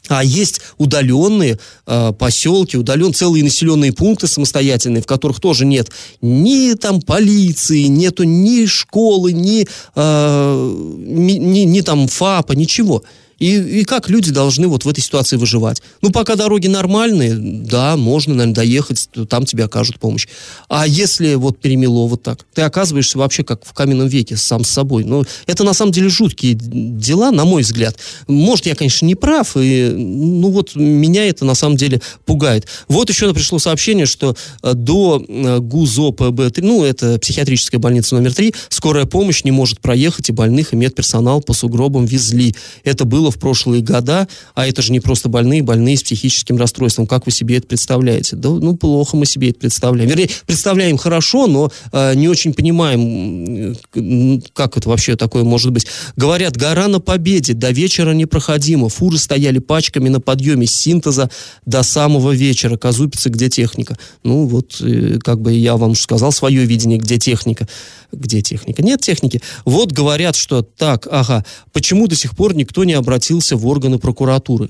А 0.08 0.22
есть 0.22 0.60
удаленные 0.76 1.58
э, 1.86 2.12
поселки, 2.18 2.76
удален 2.76 3.14
целые 3.14 3.42
населенные 3.42 3.92
пункты 3.92 4.26
самостоятельные, 4.26 5.02
в 5.02 5.06
которых 5.06 5.40
тоже 5.40 5.64
нет 5.64 5.90
ни 6.20 6.74
там 6.74 7.00
полиции, 7.00 7.84
нету 7.84 8.24
ни 8.24 8.66
школы, 8.66 9.32
ни, 9.32 9.66
э, 9.94 10.74
ни, 10.98 11.32
ни, 11.32 11.60
ни 11.60 11.80
там 11.80 12.08
ФАПа, 12.08 12.52
ничего. 12.52 13.02
И, 13.38 13.80
и 13.80 13.84
как 13.84 14.08
люди 14.08 14.30
должны 14.30 14.68
вот 14.68 14.84
в 14.84 14.88
этой 14.88 15.00
ситуации 15.00 15.36
выживать? 15.36 15.82
Ну, 16.02 16.10
пока 16.10 16.36
дороги 16.36 16.66
нормальные, 16.66 17.34
да, 17.34 17.96
можно, 17.96 18.34
наверное, 18.34 18.54
доехать, 18.54 19.08
там 19.28 19.44
тебе 19.44 19.64
окажут 19.64 19.98
помощь. 19.98 20.26
А 20.68 20.86
если 20.86 21.34
вот 21.34 21.58
перемело 21.58 22.06
вот 22.06 22.22
так, 22.22 22.44
ты 22.54 22.62
оказываешься 22.62 23.18
вообще 23.18 23.44
как 23.44 23.64
в 23.64 23.72
каменном 23.72 24.08
веке 24.08 24.36
сам 24.36 24.64
с 24.64 24.70
собой. 24.70 25.04
Ну, 25.04 25.24
это 25.46 25.64
на 25.64 25.74
самом 25.74 25.92
деле 25.92 26.08
жуткие 26.08 26.54
дела, 26.54 27.30
на 27.30 27.44
мой 27.44 27.62
взгляд. 27.62 27.96
Может, 28.28 28.66
я, 28.66 28.74
конечно, 28.74 29.06
не 29.06 29.14
прав, 29.14 29.56
и, 29.56 29.90
ну, 29.94 30.50
вот 30.50 30.74
меня 30.74 31.26
это 31.26 31.44
на 31.44 31.54
самом 31.54 31.76
деле 31.76 32.00
пугает. 32.24 32.66
Вот 32.88 33.08
еще 33.08 33.32
пришло 33.34 33.58
сообщение, 33.58 34.06
что 34.06 34.36
э, 34.62 34.74
до 34.74 35.24
э, 35.26 35.58
ГУЗО 35.58 36.10
ПБ-3, 36.10 36.60
ну, 36.62 36.84
это 36.84 37.18
психиатрическая 37.18 37.80
больница 37.80 38.14
номер 38.14 38.34
3, 38.34 38.54
скорая 38.68 39.06
помощь 39.06 39.44
не 39.44 39.50
может 39.50 39.80
проехать, 39.80 40.28
и 40.28 40.32
больных 40.32 40.72
и 40.72 40.76
медперсонал 40.76 41.40
по 41.40 41.52
сугробам 41.52 42.06
везли. 42.06 42.54
Это 42.84 43.04
было 43.04 43.23
было 43.24 43.30
в 43.30 43.38
прошлые 43.38 43.82
года, 43.82 44.28
а 44.54 44.66
это 44.66 44.82
же 44.82 44.92
не 44.92 45.00
просто 45.00 45.30
больные, 45.30 45.62
больные 45.62 45.96
с 45.96 46.02
психическим 46.02 46.58
расстройством. 46.58 47.06
Как 47.06 47.24
вы 47.24 47.32
себе 47.32 47.56
это 47.56 47.66
представляете? 47.66 48.37
Да, 48.37 48.50
ну, 48.50 48.76
плохо 48.76 49.16
мы 49.16 49.24
себе 49.24 49.48
это 49.48 49.60
представляем. 49.60 50.10
Вернее, 50.10 50.28
представляем 50.46 50.98
хорошо, 50.98 51.46
но 51.46 51.72
э, 51.92 52.14
не 52.16 52.28
очень 52.28 52.52
понимаем, 52.52 53.74
как 54.52 54.76
это 54.76 54.90
вообще 54.90 55.16
такое 55.16 55.42
может 55.42 55.72
быть. 55.72 55.87
Говорят, 56.16 56.58
гора 56.58 56.88
на 56.88 57.00
победе, 57.00 57.54
до 57.54 57.70
вечера 57.70 58.12
непроходимо. 58.12 58.90
Фуры 58.90 59.16
стояли 59.16 59.58
пачками 59.58 60.10
на 60.10 60.20
подъеме 60.20 60.66
синтеза 60.66 61.30
до 61.64 61.82
самого 61.82 62.32
вечера. 62.32 62.76
Казупица, 62.76 63.30
где 63.30 63.48
техника? 63.48 63.96
Ну, 64.22 64.46
вот, 64.46 64.76
э, 64.82 65.18
как 65.24 65.40
бы 65.40 65.54
я 65.54 65.78
вам 65.78 65.94
сказал 65.94 66.30
свое 66.30 66.66
видение, 66.66 66.98
где 66.98 67.18
техника. 67.18 67.66
Где 68.12 68.42
техника? 68.42 68.82
Нет 68.82 69.00
техники. 69.00 69.40
Вот 69.64 69.92
говорят, 69.92 70.37
что 70.37 70.62
так, 70.62 71.08
ага, 71.10 71.44
почему 71.72 72.06
до 72.06 72.16
сих 72.16 72.37
пор 72.37 72.54
никто 72.54 72.84
не 72.84 72.92
обратился 73.14 73.57
в 73.57 73.66
органы 73.66 73.98
прокуратуры? 73.98 74.68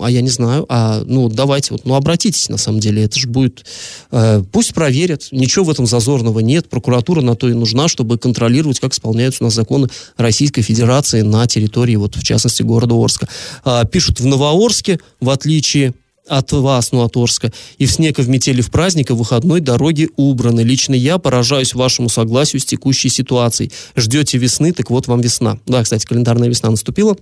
А 0.00 0.10
я 0.10 0.20
не 0.20 0.28
знаю. 0.28 0.66
А, 0.68 1.02
ну, 1.06 1.28
давайте, 1.28 1.72
вот, 1.72 1.84
ну, 1.84 1.94
обратитесь, 1.94 2.48
на 2.48 2.56
самом 2.56 2.80
деле, 2.80 3.04
это 3.04 3.18
же 3.18 3.28
будет... 3.28 3.64
Э, 4.10 4.42
пусть 4.50 4.74
проверят, 4.74 5.28
ничего 5.30 5.64
в 5.64 5.70
этом 5.70 5.86
зазорного 5.86 6.40
нет. 6.40 6.68
Прокуратура 6.68 7.22
на 7.22 7.36
то 7.36 7.48
и 7.48 7.54
нужна, 7.54 7.86
чтобы 7.86 8.18
контролировать, 8.18 8.80
как 8.80 8.92
исполняются 8.92 9.44
у 9.44 9.46
нас 9.46 9.54
законы 9.54 9.88
Российской 10.16 10.62
Федерации 10.62 11.22
на 11.22 11.46
территории, 11.46 11.94
вот, 11.96 12.16
в 12.16 12.24
частности, 12.24 12.62
города 12.62 12.94
Орска. 12.96 13.28
А, 13.64 13.84
пишут 13.84 14.18
в 14.18 14.26
Новоорске, 14.26 14.98
в 15.20 15.30
отличие 15.30 15.94
от 16.28 16.50
вас, 16.52 16.90
ну, 16.90 17.02
от 17.02 17.16
Орска. 17.16 17.52
И 17.78 17.86
в 17.86 17.92
снег, 17.92 18.18
и 18.18 18.22
в 18.22 18.28
метели, 18.28 18.60
в 18.60 18.70
праздник, 18.70 19.10
и 19.10 19.12
в 19.12 19.16
выходной 19.16 19.60
дороги 19.60 20.08
убраны. 20.16 20.62
Лично 20.62 20.94
я 20.94 21.18
поражаюсь 21.18 21.74
вашему 21.74 22.08
согласию 22.08 22.60
с 22.60 22.64
текущей 22.64 23.10
ситуацией. 23.10 23.70
Ждете 23.94 24.38
весны, 24.38 24.72
так 24.72 24.90
вот 24.90 25.06
вам 25.06 25.20
весна. 25.20 25.58
Да, 25.66 25.84
кстати, 25.84 26.04
календарная 26.04 26.48
весна 26.48 26.70
наступила. 26.70 27.16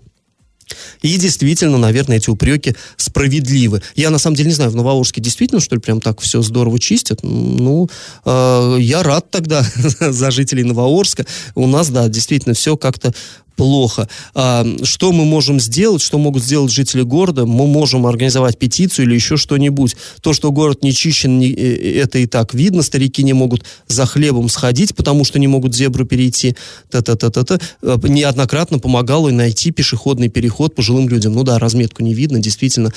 И 1.03 1.17
действительно, 1.17 1.79
наверное, 1.79 2.17
эти 2.17 2.31
упреки 2.31 2.75
справедливы. 2.97 3.83
Я 3.95 4.11
на 4.11 4.19
самом 4.19 4.37
деле 4.37 4.49
не 4.49 4.55
знаю, 4.55 4.71
в 4.71 4.77
Новоорске 4.77 5.21
действительно, 5.21 5.61
что 5.61 5.75
ли, 5.77 5.81
прям 5.81 6.01
так 6.01 6.21
все 6.21 6.43
здорово 6.43 6.79
чистят? 6.79 7.21
Ну, 7.23 7.89
э, 8.25 8.77
я 8.81 9.03
рад 9.03 9.31
тогда 9.31 9.65
за 10.01 10.31
жителей 10.31 10.65
Новоорска. 10.65 11.27
У 11.55 11.67
нас, 11.67 11.89
да, 11.91 12.09
действительно 12.09 12.55
все 12.55 12.77
как-то 12.77 13.15
плохо. 13.57 14.09
А, 14.35 14.67
что 14.83 15.13
мы 15.13 15.25
можем 15.25 15.61
сделать, 15.61 16.03
что 16.03 16.19
могут 16.19 16.43
сделать 16.43 16.73
жители 16.73 17.03
города? 17.03 17.47
Мы 17.47 17.67
можем 17.67 18.07
организовать 18.07 18.59
петицию 18.59 19.07
или 19.07 19.15
еще 19.15 19.37
что-нибудь. 19.37 19.97
То, 20.21 20.33
что 20.33 20.53
город 20.53 20.83
не 20.83 20.93
чищен, 20.93 21.39
не, 21.39 21.51
э, 21.53 22.01
это 22.01 22.19
и 22.19 22.27
так 22.27 22.55
видно. 22.55 22.83
Старики 22.83 23.23
не 23.23 23.33
могут 23.33 23.65
за 23.87 24.07
хлебом 24.07 24.49
сходить, 24.49 24.95
потому 24.95 25.25
что 25.25 25.39
не 25.39 25.47
могут 25.47 25.75
зебру 25.75 26.05
перейти. 26.05 26.57
Та-та-та-та-та. 26.91 27.59
А, 27.83 28.01
неоднократно 28.03 28.79
помогало 28.79 29.31
найти 29.31 29.71
пешеходный 29.71 30.29
переход 30.29 30.75
пожилым 30.75 31.09
людям. 31.09 31.35
Ну 31.35 31.43
да, 31.45 31.59
разметку 31.59 32.03
не 32.03 32.15
видно, 32.15 32.39
действительно. 32.41 32.93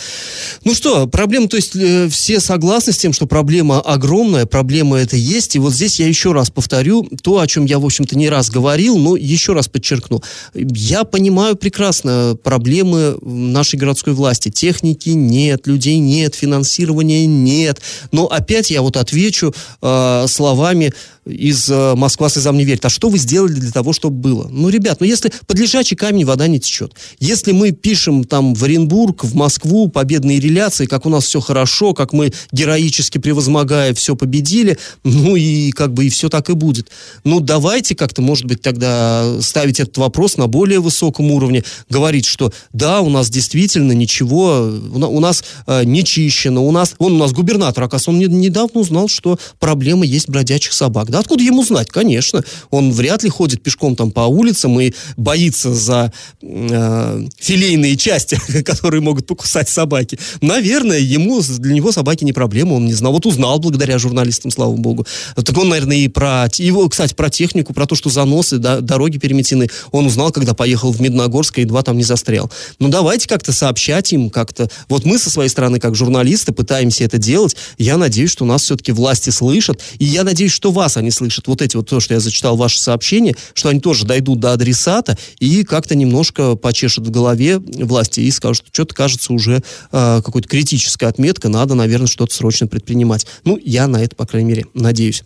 Ну 0.63 0.73
что, 0.73 1.07
проблема, 1.07 1.47
то 1.47 1.57
есть 1.57 1.75
э, 1.75 2.09
все 2.09 2.39
согласны 2.39 2.93
с 2.93 2.97
тем, 2.97 3.13
что 3.13 3.27
проблема 3.27 3.79
огромная, 3.79 4.45
проблема 4.45 4.97
это 4.97 5.15
есть. 5.15 5.55
И 5.55 5.59
вот 5.59 5.73
здесь 5.73 5.99
я 5.99 6.07
еще 6.07 6.31
раз 6.31 6.49
повторю 6.49 7.07
то, 7.21 7.39
о 7.39 7.47
чем 7.47 7.65
я, 7.65 7.79
в 7.79 7.85
общем-то, 7.85 8.17
не 8.17 8.29
раз 8.29 8.49
говорил, 8.49 8.97
но 8.97 9.15
еще 9.15 9.53
раз 9.53 9.67
подчеркну. 9.67 10.21
Я 10.53 11.03
понимаю 11.03 11.55
прекрасно 11.55 12.37
проблемы 12.43 13.17
нашей 13.21 13.77
городской 13.77 14.13
власти. 14.13 14.49
Техники 14.49 15.09
нет, 15.09 15.67
людей 15.67 15.99
нет, 15.99 16.35
финансирования 16.35 17.25
нет. 17.25 17.81
Но 18.11 18.27
опять 18.27 18.71
я 18.71 18.81
вот 18.81 18.97
отвечу 18.97 19.53
э, 19.81 20.25
словами 20.27 20.93
из 21.29 21.69
э, 21.69 21.95
Москва 21.95 22.29
слезам 22.29 22.57
не 22.57 22.65
верит. 22.65 22.85
А 22.85 22.89
что 22.89 23.09
вы 23.09 23.17
сделали 23.17 23.53
для 23.53 23.71
того, 23.71 23.93
чтобы 23.93 24.17
было? 24.17 24.47
Ну, 24.49 24.69
ребят, 24.69 24.99
ну 24.99 25.05
если 25.05 25.31
под 25.45 25.59
лежачий 25.59 25.95
камень 25.95 26.25
вода 26.25 26.47
не 26.47 26.59
течет. 26.59 26.93
Если 27.19 27.51
мы 27.51 27.71
пишем 27.71 28.23
там 28.23 28.53
в 28.53 28.63
Оренбург, 28.63 29.23
в 29.23 29.35
Москву 29.35 29.89
победные 29.89 30.39
реляции, 30.39 30.85
как 30.85 31.05
у 31.05 31.09
нас 31.09 31.25
все 31.25 31.39
хорошо, 31.39 31.93
как 31.93 32.13
мы 32.13 32.33
героически 32.51 33.17
превозмогая 33.17 33.93
все 33.93 34.15
победили, 34.15 34.77
ну 35.03 35.35
и 35.35 35.71
как 35.71 35.93
бы 35.93 36.05
и 36.05 36.09
все 36.09 36.29
так 36.29 36.49
и 36.49 36.53
будет. 36.53 36.89
Ну, 37.23 37.39
давайте 37.39 37.95
как-то, 37.95 38.21
может 38.21 38.45
быть, 38.45 38.61
тогда 38.61 39.41
ставить 39.41 39.79
этот 39.79 39.97
вопрос 39.97 40.37
на 40.37 40.47
более 40.47 40.79
высоком 40.79 41.31
уровне, 41.31 41.63
говорить, 41.89 42.25
что 42.25 42.51
да, 42.73 43.01
у 43.01 43.09
нас 43.09 43.29
действительно 43.29 43.91
ничего, 43.91 44.69
у 44.93 45.19
нас 45.19 45.43
э, 45.65 45.83
не 45.83 46.03
чищено, 46.03 46.65
у 46.65 46.71
нас, 46.71 46.95
он 46.97 47.13
у 47.13 47.17
нас 47.17 47.31
губернатор, 47.31 47.83
оказывается, 47.83 48.11
он 48.11 48.19
не, 48.19 48.25
недавно 48.25 48.81
узнал, 48.81 49.07
что 49.07 49.39
проблема 49.59 50.05
есть 50.05 50.29
бродячих 50.29 50.73
собак. 50.73 51.09
Да, 51.09 51.16
Да 51.17 51.21
откуда 51.21 51.43
ему 51.43 51.63
знать? 51.63 51.89
Конечно. 51.89 52.43
Он 52.69 52.91
вряд 52.91 53.23
ли 53.23 53.29
ходит 53.31 53.63
пешком 53.63 53.95
там 53.95 54.11
по 54.11 54.19
улицам 54.19 54.79
и 54.79 54.93
боится 55.15 55.73
за 55.73 56.13
э, 56.43 57.25
филейные 57.39 57.97
части, 57.97 58.39
которые 58.63 59.01
могут 59.01 59.25
покусать 59.25 59.67
собаки. 59.67 60.19
Наверное, 60.41 60.99
ему, 60.99 61.41
для 61.41 61.73
него 61.73 61.91
собаки 61.91 62.23
не 62.23 62.33
проблема, 62.33 62.73
он 62.73 62.85
не 62.85 62.93
знал. 62.93 63.13
Вот 63.13 63.25
узнал 63.25 63.57
благодаря 63.57 63.97
журналистам, 63.97 64.51
слава 64.51 64.75
богу. 64.75 65.07
Так 65.35 65.57
он, 65.57 65.69
наверное, 65.69 65.97
и 65.97 66.07
про... 66.07 66.47
Его, 66.57 66.87
кстати, 66.87 67.15
про 67.15 67.31
технику, 67.31 67.73
про 67.73 67.87
то, 67.87 67.95
что 67.95 68.11
заносы, 68.11 68.59
да, 68.59 68.79
дороги 68.81 69.17
переметены, 69.17 69.69
он 69.91 70.05
узнал, 70.05 70.31
когда 70.31 70.53
поехал 70.53 70.91
в 70.91 71.01
Медногорск 71.01 71.57
и 71.57 71.61
едва 71.61 71.81
там 71.81 71.97
не 71.97 72.03
застрял. 72.03 72.51
Ну, 72.77 72.89
давайте 72.89 73.27
как-то 73.27 73.53
сообщать 73.53 74.13
им, 74.13 74.29
как-то... 74.29 74.69
Вот 74.87 75.03
мы 75.03 75.17
со 75.17 75.31
своей 75.31 75.49
стороны, 75.49 75.79
как 75.79 75.95
журналисты, 75.95 76.51
пытаемся 76.51 77.05
это 77.05 77.17
делать. 77.17 77.55
Я 77.79 77.97
надеюсь, 77.97 78.29
что 78.29 78.45
нас 78.45 78.61
все-таки 78.61 78.91
власти 78.91 79.31
слышат. 79.31 79.81
И 79.97 80.05
я 80.05 80.23
надеюсь, 80.23 80.51
что 80.51 80.71
вас 80.71 80.95
они 80.97 81.06
слышат. 81.11 81.47
Вот 81.47 81.61
эти 81.61 81.75
вот 81.75 81.89
то, 81.89 81.99
что 81.99 82.13
я 82.13 82.19
зачитал 82.19 82.55
ваши 82.57 82.79
сообщения, 82.79 83.35
что 83.53 83.69
они 83.69 83.79
тоже 83.79 84.05
дойдут 84.05 84.39
до 84.39 84.53
адресата 84.53 85.17
и 85.39 85.63
как-то 85.63 85.95
немножко 85.95 86.55
почешут 86.55 87.07
в 87.07 87.11
голове 87.11 87.59
власти 87.59 88.21
и 88.21 88.31
скажут, 88.31 88.65
что 88.67 88.73
что-то 88.73 88.95
кажется 88.95 89.33
уже 89.33 89.63
э, 89.91 90.21
какой-то 90.23 90.47
критическая 90.47 91.07
отметка, 91.07 91.49
надо, 91.49 91.75
наверное, 91.75 92.07
что-то 92.07 92.33
срочно 92.33 92.67
предпринимать. 92.67 93.25
Ну, 93.43 93.59
я 93.63 93.87
на 93.87 94.03
это, 94.03 94.15
по 94.15 94.25
крайней 94.25 94.49
мере, 94.49 94.65
надеюсь. 94.73 95.23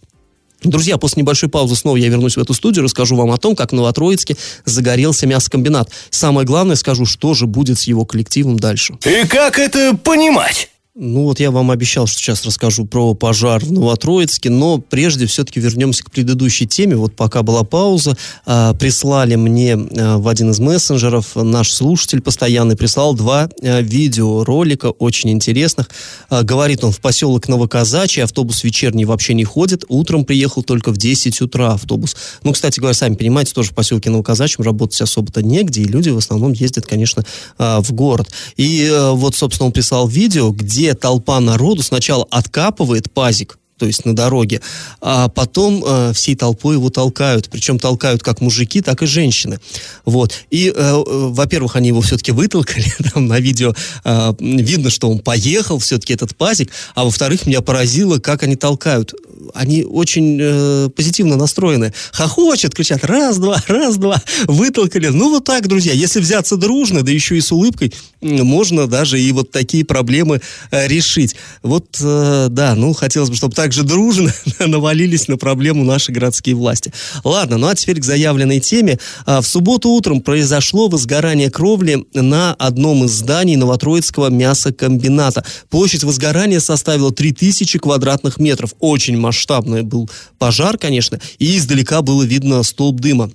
Друзья, 0.64 0.98
после 0.98 1.22
небольшой 1.22 1.50
паузы 1.50 1.76
снова 1.76 1.96
я 1.96 2.08
вернусь 2.08 2.38
в 2.38 2.40
эту 2.40 2.54
студию, 2.54 2.84
расскажу 2.84 3.16
вам 3.16 3.32
о 3.32 3.38
том, 3.38 3.56
как 3.56 3.72
в 3.72 3.76
Новотроицке 3.76 4.38
загорелся 4.64 5.26
мясокомбинат. 5.26 5.90
Самое 6.12 6.46
главное, 6.46 6.76
скажу, 6.76 7.06
что 7.06 7.34
же 7.34 7.48
будет 7.48 7.80
с 7.80 7.84
его 7.84 8.06
коллективом 8.06 8.60
дальше. 8.60 8.96
И 9.06 9.28
как 9.28 9.58
это 9.58 9.98
понимать? 9.98 10.70
Ну 11.04 11.24
вот 11.24 11.40
я 11.40 11.50
вам 11.50 11.72
обещал, 11.72 12.06
что 12.06 12.20
сейчас 12.20 12.46
расскажу 12.46 12.86
про 12.86 13.16
пожар 13.16 13.66
в 13.66 13.72
Новотроицке, 13.72 14.52
но 14.52 14.78
прежде 14.78 15.26
все-таки 15.26 15.60
вернемся 15.60 16.04
к 16.04 16.12
предыдущей 16.12 16.68
теме. 16.68 16.96
Вот 16.96 17.16
пока 17.16 17.42
была 17.42 17.64
пауза, 17.64 18.16
э, 18.46 18.76
прислали 18.80 19.36
мне 19.36 19.72
э, 19.72 20.18
в 20.18 20.28
один 20.28 20.52
из 20.52 20.60
мессенджеров 20.60 21.36
наш 21.36 21.72
слушатель 21.72 22.22
постоянный, 22.22 22.76
прислал 22.76 23.16
два 23.16 23.50
э, 23.64 23.82
видеоролика 23.82 24.92
очень 24.92 25.32
интересных. 25.32 25.90
Э, 26.30 26.44
говорит 26.44 26.84
он, 26.84 26.92
в 26.92 27.00
поселок 27.00 27.48
Новоказачий 27.48 28.24
автобус 28.24 28.64
вечерний 28.64 29.06
вообще 29.06 29.34
не 29.34 29.44
ходит, 29.44 29.86
утром 29.88 30.24
приехал 30.24 30.62
только 30.62 30.92
в 30.92 30.98
10 30.98 31.42
утра 31.42 31.72
автобус. 31.72 32.16
Ну, 32.44 32.54
кстати 32.54 32.80
говоря, 32.80 32.94
сами 32.94 33.16
понимаете, 33.16 33.54
тоже 33.54 33.72
в 33.72 33.74
поселке 33.74 34.12
Новоказачьем 34.12 34.64
работать 34.64 35.02
особо-то 35.02 35.42
негде, 35.42 35.82
и 35.82 35.86
люди 35.86 36.10
в 36.10 36.18
основном 36.20 36.52
ездят, 36.52 36.86
конечно, 36.86 37.26
э, 37.58 37.80
в 37.80 37.92
город. 37.92 38.28
И 38.56 38.84
э, 38.84 39.10
вот, 39.14 39.36
собственно, 39.36 39.66
он 39.66 39.72
прислал 39.72 40.08
видео, 40.08 40.52
где 40.52 40.91
толпа 40.94 41.40
народу 41.40 41.84
сначала 41.84 42.28
откапывает 42.30 43.12
пазик, 43.12 43.58
то 43.82 43.88
есть 43.88 44.06
на 44.06 44.16
дороге, 44.16 44.62
а 45.02 45.28
потом 45.28 45.84
э, 45.84 46.14
всей 46.14 46.36
толпой 46.36 46.76
его 46.76 46.92
толкают. 46.92 47.50
Причем 47.50 47.80
толкают 47.80 48.22
как 48.22 48.40
мужики, 48.40 48.80
так 48.80 49.02
и 49.02 49.08
женщины. 49.08 49.60
Вот. 50.06 50.34
И, 50.52 50.70
э, 50.70 50.72
э, 50.76 51.04
во-первых, 51.06 51.76
они 51.76 51.88
его 51.88 52.02
все-таки 52.02 52.32
вытолкали, 52.32 52.86
там 53.14 53.26
на 53.26 53.40
видео 53.40 53.74
э, 54.04 54.34
видно, 54.40 54.92
что 54.92 55.10
он 55.10 55.18
поехал, 55.18 55.80
все-таки 55.80 56.14
этот 56.14 56.36
пазик, 56.36 56.70
а 56.94 57.06
во-вторых, 57.06 57.48
меня 57.48 57.62
поразило, 57.62 58.20
как 58.20 58.44
они 58.44 58.56
толкают. 58.56 59.16
Они 59.54 59.84
очень 59.84 60.38
э, 60.42 60.90
позитивно 60.96 61.36
настроены. 61.36 61.94
Хохочет, 62.12 62.76
кричат, 62.76 63.04
раз-два, 63.04 63.62
раз-два, 63.68 64.22
вытолкали. 64.46 65.08
Ну, 65.08 65.30
вот 65.30 65.46
так, 65.46 65.68
друзья, 65.68 65.94
если 65.94 66.20
взяться 66.20 66.58
дружно, 66.58 67.04
да 67.04 67.12
еще 67.12 67.38
и 67.38 67.42
с 67.42 67.52
улыбкой, 67.52 67.94
можно 68.22 68.88
даже 68.88 69.20
и 69.20 69.32
вот 69.32 69.52
такие 69.52 69.84
проблемы 69.86 70.42
э, 70.72 70.88
решить. 70.88 71.36
Вот, 71.64 71.98
э, 72.02 72.48
да, 72.50 72.76
ну, 72.76 72.94
хотелось 72.94 73.30
бы, 73.30 73.36
чтобы 73.36 73.56
так 73.56 73.74
же 73.74 73.84
дружно 73.84 74.34
навалились 74.60 75.28
на 75.28 75.38
проблему 75.38 75.84
наши 75.84 76.12
городские 76.12 76.56
власти. 76.56 76.94
Ладно, 77.24 77.58
ну 77.58 77.68
а 77.68 77.76
теперь 77.76 78.00
к 78.00 78.04
заявленной 78.04 78.60
теме. 78.60 79.00
А, 79.26 79.42
в 79.42 79.48
субботу 79.48 79.90
утром 79.90 80.22
произошло 80.22 80.88
возгорание 80.88 81.50
кровли 81.50 82.06
на 82.14 82.54
одном 82.54 83.06
из 83.06 83.12
зданий 83.12 83.56
Новотроицкого 83.56 84.30
мясокомбината. 84.30 85.44
Площадь 85.70 86.04
возгорания 86.04 86.60
составила 86.60 87.12
3000 87.12 87.80
квадратных 87.80 88.40
метров. 88.40 88.74
Очень 88.80 89.18
масштабный 89.32 89.84
был 89.84 90.10
пожар, 90.38 90.78
конечно, 90.78 91.18
и 91.40 91.58
издалека 91.58 92.02
было 92.02 92.24
видно 92.24 92.62
столб 92.64 93.00
дыма. 93.00 93.32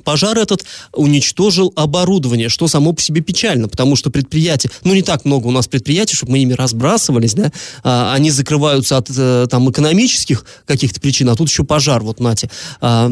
Пожар 0.00 0.38
этот 0.38 0.64
уничтожил 0.92 1.72
оборудование, 1.76 2.48
что 2.48 2.68
само 2.68 2.92
по 2.92 3.00
себе 3.00 3.20
печально, 3.20 3.68
потому 3.68 3.96
что 3.96 4.10
предприятия, 4.10 4.70
ну 4.84 4.94
не 4.94 5.02
так 5.02 5.24
много 5.24 5.46
у 5.48 5.50
нас 5.50 5.68
предприятий, 5.68 6.16
чтобы 6.16 6.32
мы 6.32 6.38
ими 6.38 6.54
разбрасывались, 6.54 7.34
да, 7.34 7.52
а, 7.84 8.14
они 8.14 8.30
закрываются 8.30 8.96
от 8.96 9.08
а, 9.16 9.46
там 9.46 9.70
экономических 9.70 10.44
каких-то 10.66 11.00
причин, 11.00 11.28
а 11.28 11.36
тут 11.36 11.48
еще 11.48 11.64
пожар, 11.64 12.02
вот 12.02 12.20
нате. 12.20 12.50
А, 12.80 13.10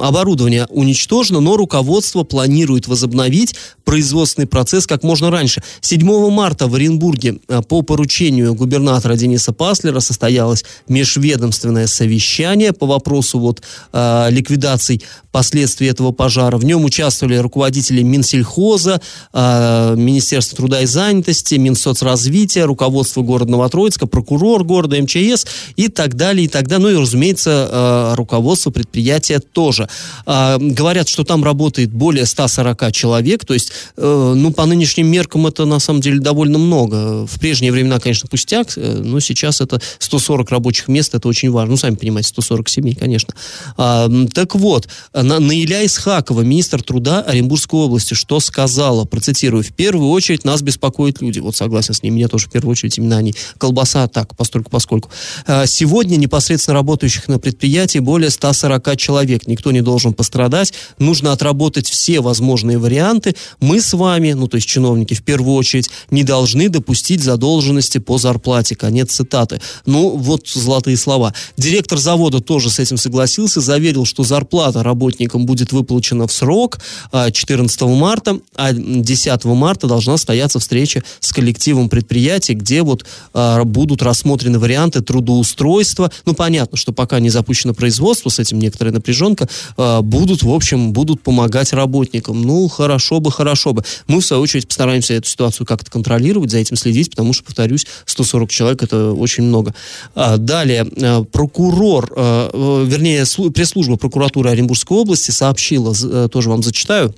оборудование 0.00 0.66
уничтожено, 0.70 1.40
но 1.40 1.56
руководство 1.56 2.22
планирует 2.22 2.88
возобновить 2.88 3.54
производственный 3.84 4.46
процесс 4.46 4.86
как 4.86 5.02
можно 5.02 5.30
раньше. 5.30 5.62
7 5.80 6.30
марта 6.30 6.66
в 6.66 6.74
Оренбурге 6.74 7.38
а, 7.48 7.62
по 7.62 7.82
поручению 7.82 8.54
губернатора 8.54 9.16
Дениса 9.16 9.52
Паслера 9.52 10.00
состоялось 10.00 10.64
межведомственное 10.88 11.86
совещание 11.86 12.72
по 12.72 12.86
вопросу 12.86 13.38
вот 13.38 13.62
а, 13.92 14.28
ликвидации 14.28 15.00
последствий 15.36 15.88
этого 15.88 16.12
пожара. 16.12 16.56
В 16.56 16.64
нем 16.64 16.86
участвовали 16.86 17.36
руководители 17.36 18.00
Минсельхоза, 18.00 19.02
э, 19.34 19.94
Министерства 19.94 20.56
труда 20.56 20.80
и 20.80 20.86
занятости, 20.86 21.56
Минсоцразвития, 21.56 22.64
руководство 22.64 23.20
города 23.20 23.50
Новотроицка, 23.50 24.06
прокурор 24.06 24.64
города, 24.64 24.96
МЧС 24.98 25.46
и 25.76 25.88
так 25.88 26.14
далее, 26.14 26.46
и 26.46 26.48
так 26.48 26.68
далее. 26.68 26.88
Ну 26.88 26.94
и, 26.94 27.02
разумеется, 27.02 27.68
э, 27.70 28.14
руководство 28.14 28.70
предприятия 28.70 29.38
тоже. 29.38 29.90
Э, 30.24 30.56
говорят, 30.58 31.06
что 31.06 31.22
там 31.22 31.44
работает 31.44 31.92
более 31.92 32.24
140 32.24 32.90
человек, 32.92 33.44
то 33.44 33.52
есть, 33.52 33.72
э, 33.98 34.32
ну, 34.34 34.52
по 34.52 34.64
нынешним 34.64 35.06
меркам 35.06 35.46
это 35.46 35.66
на 35.66 35.80
самом 35.80 36.00
деле 36.00 36.18
довольно 36.18 36.56
много. 36.56 37.26
В 37.26 37.38
прежние 37.38 37.72
времена, 37.72 38.00
конечно, 38.00 38.26
пустяк, 38.26 38.68
э, 38.78 39.02
но 39.04 39.20
сейчас 39.20 39.60
это 39.60 39.82
140 39.98 40.50
рабочих 40.50 40.88
мест, 40.88 41.14
это 41.14 41.28
очень 41.28 41.50
важно. 41.50 41.72
Ну, 41.72 41.76
сами 41.76 41.96
понимаете, 41.96 42.30
140 42.30 42.70
семей, 42.70 42.94
конечно. 42.94 43.34
А, 43.76 44.10
так 44.32 44.54
вот, 44.54 44.88
на, 45.26 45.40
Наиля 45.40 45.84
Исхакова, 45.84 46.42
министр 46.42 46.82
труда 46.82 47.20
Оренбургской 47.20 47.80
области, 47.80 48.14
что 48.14 48.38
сказала, 48.38 49.04
процитирую, 49.04 49.64
в 49.64 49.72
первую 49.72 50.10
очередь 50.10 50.44
нас 50.44 50.62
беспокоят 50.62 51.20
люди. 51.20 51.40
Вот 51.40 51.56
согласен 51.56 51.94
с 51.94 52.02
ней, 52.02 52.10
меня 52.10 52.28
тоже 52.28 52.46
в 52.46 52.50
первую 52.50 52.72
очередь 52.72 52.96
именно 52.98 53.16
они. 53.16 53.34
Колбаса 53.58 54.06
так, 54.06 54.36
постольку 54.36 54.70
поскольку. 54.70 55.10
А, 55.46 55.66
сегодня 55.66 56.16
непосредственно 56.16 56.74
работающих 56.74 57.26
на 57.26 57.40
предприятии 57.40 57.98
более 57.98 58.30
140 58.30 58.96
человек. 58.96 59.48
Никто 59.48 59.72
не 59.72 59.80
должен 59.80 60.14
пострадать. 60.14 60.72
Нужно 60.98 61.32
отработать 61.32 61.88
все 61.88 62.20
возможные 62.20 62.78
варианты. 62.78 63.34
Мы 63.60 63.80
с 63.80 63.94
вами, 63.94 64.32
ну 64.32 64.46
то 64.46 64.56
есть 64.56 64.68
чиновники 64.68 65.14
в 65.14 65.24
первую 65.24 65.56
очередь, 65.56 65.90
не 66.10 66.22
должны 66.22 66.68
допустить 66.68 67.22
задолженности 67.22 67.98
по 67.98 68.18
зарплате. 68.18 68.76
Конец 68.76 69.12
цитаты. 69.12 69.60
Ну 69.86 70.10
вот 70.10 70.46
золотые 70.46 70.96
слова. 70.96 71.34
Директор 71.56 71.98
завода 71.98 72.40
тоже 72.40 72.70
с 72.70 72.78
этим 72.78 72.96
согласился, 72.96 73.60
заверил, 73.60 74.04
что 74.04 74.22
зарплата 74.22 74.84
работникам 75.16 75.46
будет 75.46 75.72
выплачена 75.72 76.26
в 76.26 76.32
срок 76.32 76.78
14 77.12 77.82
а, 77.82 77.86
марта, 77.86 78.38
а 78.54 78.72
10 78.72 79.44
марта 79.44 79.86
должна 79.86 80.16
состояться 80.16 80.58
встреча 80.58 81.02
с 81.20 81.32
коллективом 81.32 81.88
предприятий, 81.88 82.54
где 82.54 82.82
вот 82.82 83.04
а, 83.32 83.64
будут 83.64 84.02
рассмотрены 84.02 84.58
варианты 84.58 85.00
трудоустройства. 85.00 86.10
Ну, 86.26 86.34
понятно, 86.34 86.76
что 86.76 86.92
пока 86.92 87.20
не 87.20 87.30
запущено 87.30 87.74
производство, 87.74 88.28
с 88.28 88.38
этим 88.38 88.58
некоторая 88.58 88.92
напряженка, 88.92 89.48
а, 89.76 90.02
будут, 90.02 90.42
в 90.42 90.50
общем, 90.50 90.92
будут 90.92 91.22
помогать 91.22 91.72
работникам. 91.72 92.42
Ну, 92.42 92.68
хорошо 92.68 93.20
бы, 93.20 93.30
хорошо 93.30 93.72
бы. 93.72 93.82
Мы, 94.08 94.20
в 94.20 94.26
свою 94.26 94.42
очередь, 94.42 94.68
постараемся 94.68 95.14
эту 95.14 95.28
ситуацию 95.28 95.66
как-то 95.66 95.90
контролировать, 95.90 96.50
за 96.50 96.58
этим 96.58 96.76
следить, 96.76 97.10
потому 97.10 97.32
что, 97.32 97.44
повторюсь, 97.44 97.86
140 98.04 98.50
человек 98.50 98.82
это 98.82 99.12
очень 99.12 99.44
много. 99.44 99.74
Далее, 100.14 100.84
прокурор, 101.32 102.12
вернее, 102.16 103.24
пресс-служба 103.52 103.96
прокуратуры 103.96 104.50
Оренбургской 104.50 104.96
сообщила, 105.14 105.94
э, 106.02 106.28
тоже 106.30 106.50
вам 106.50 106.62
зачитаю, 106.62 107.14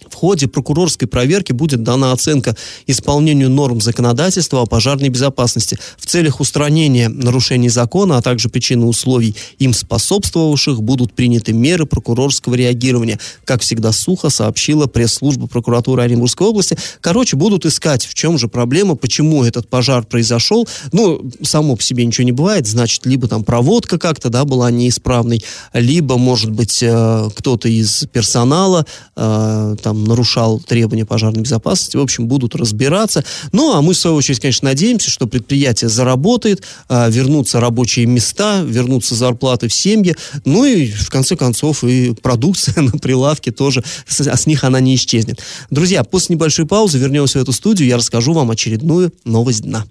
в 0.00 0.14
ходе 0.14 0.48
прокурорской 0.48 1.06
проверки 1.06 1.52
будет 1.52 1.82
дана 1.82 2.12
оценка 2.12 2.56
исполнению 2.86 3.48
норм 3.48 3.80
законодательства 3.80 4.62
о 4.62 4.66
пожарной 4.66 5.08
безопасности 5.08 5.78
в 5.98 6.06
целях 6.06 6.40
устранения 6.40 7.08
нарушений 7.08 7.68
закона, 7.68 8.18
а 8.18 8.22
также 8.22 8.48
причины 8.48 8.86
условий 8.86 9.36
им 9.58 9.72
способствовавших 9.72 10.82
будут 10.82 11.14
приняты 11.14 11.52
меры 11.52 11.86
прокурорского 11.86 12.54
реагирования. 12.54 13.20
Как 13.44 13.60
всегда 13.62 13.92
сухо 13.92 14.30
сообщила 14.30 14.86
пресс-служба 14.86 15.46
прокуратуры 15.46 16.02
Оренбургской 16.02 16.48
области. 16.48 16.76
Короче, 17.00 17.36
будут 17.36 17.64
искать, 17.64 18.04
в 18.04 18.14
чем 18.14 18.36
же 18.36 18.48
проблема, 18.48 18.96
почему 18.96 19.44
этот 19.44 19.68
пожар 19.68 20.04
произошел. 20.04 20.68
Ну, 20.92 21.30
само 21.42 21.76
по 21.76 21.82
себе 21.82 22.04
ничего 22.04 22.24
не 22.24 22.32
бывает, 22.32 22.66
значит, 22.66 23.06
либо 23.06 23.28
там 23.28 23.44
проводка 23.44 23.98
как-то, 23.98 24.28
да, 24.28 24.44
была 24.44 24.70
неисправной, 24.70 25.44
либо, 25.72 26.18
может 26.18 26.50
быть, 26.50 26.82
э, 26.82 27.30
кто-то 27.34 27.68
из 27.68 28.06
персонала 28.12 28.86
э, 29.16 29.76
там 29.84 30.04
нарушал 30.04 30.60
требования 30.60 31.04
пожарной 31.04 31.42
безопасности. 31.42 31.98
В 31.98 32.00
общем, 32.00 32.26
будут 32.26 32.56
разбираться. 32.56 33.22
Ну, 33.52 33.74
а 33.74 33.82
мы, 33.82 33.92
в 33.92 33.96
свою 33.98 34.16
очередь, 34.16 34.40
конечно, 34.40 34.66
надеемся, 34.66 35.10
что 35.10 35.26
предприятие 35.26 35.90
заработает, 35.90 36.62
а, 36.88 37.10
вернутся 37.10 37.60
рабочие 37.60 38.06
места, 38.06 38.62
вернутся 38.62 39.14
зарплаты 39.14 39.68
в 39.68 39.74
семье, 39.74 40.16
ну 40.46 40.64
и, 40.64 40.90
в 40.90 41.10
конце 41.10 41.36
концов, 41.36 41.84
и 41.84 42.14
продукция 42.14 42.80
на 42.82 42.92
прилавке 42.92 43.50
тоже, 43.50 43.84
а 44.26 44.36
с 44.36 44.46
них 44.46 44.64
она 44.64 44.80
не 44.80 44.94
исчезнет. 44.94 45.40
Друзья, 45.68 46.02
после 46.02 46.36
небольшой 46.36 46.66
паузы 46.66 46.96
вернемся 46.96 47.38
в 47.38 47.42
эту 47.42 47.52
студию, 47.52 47.86
я 47.86 47.98
расскажу 47.98 48.32
вам 48.32 48.50
очередную 48.50 49.12
новость 49.24 49.62
дна. 49.64 49.84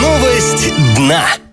Новость 0.00 0.72
дна. 0.96 1.45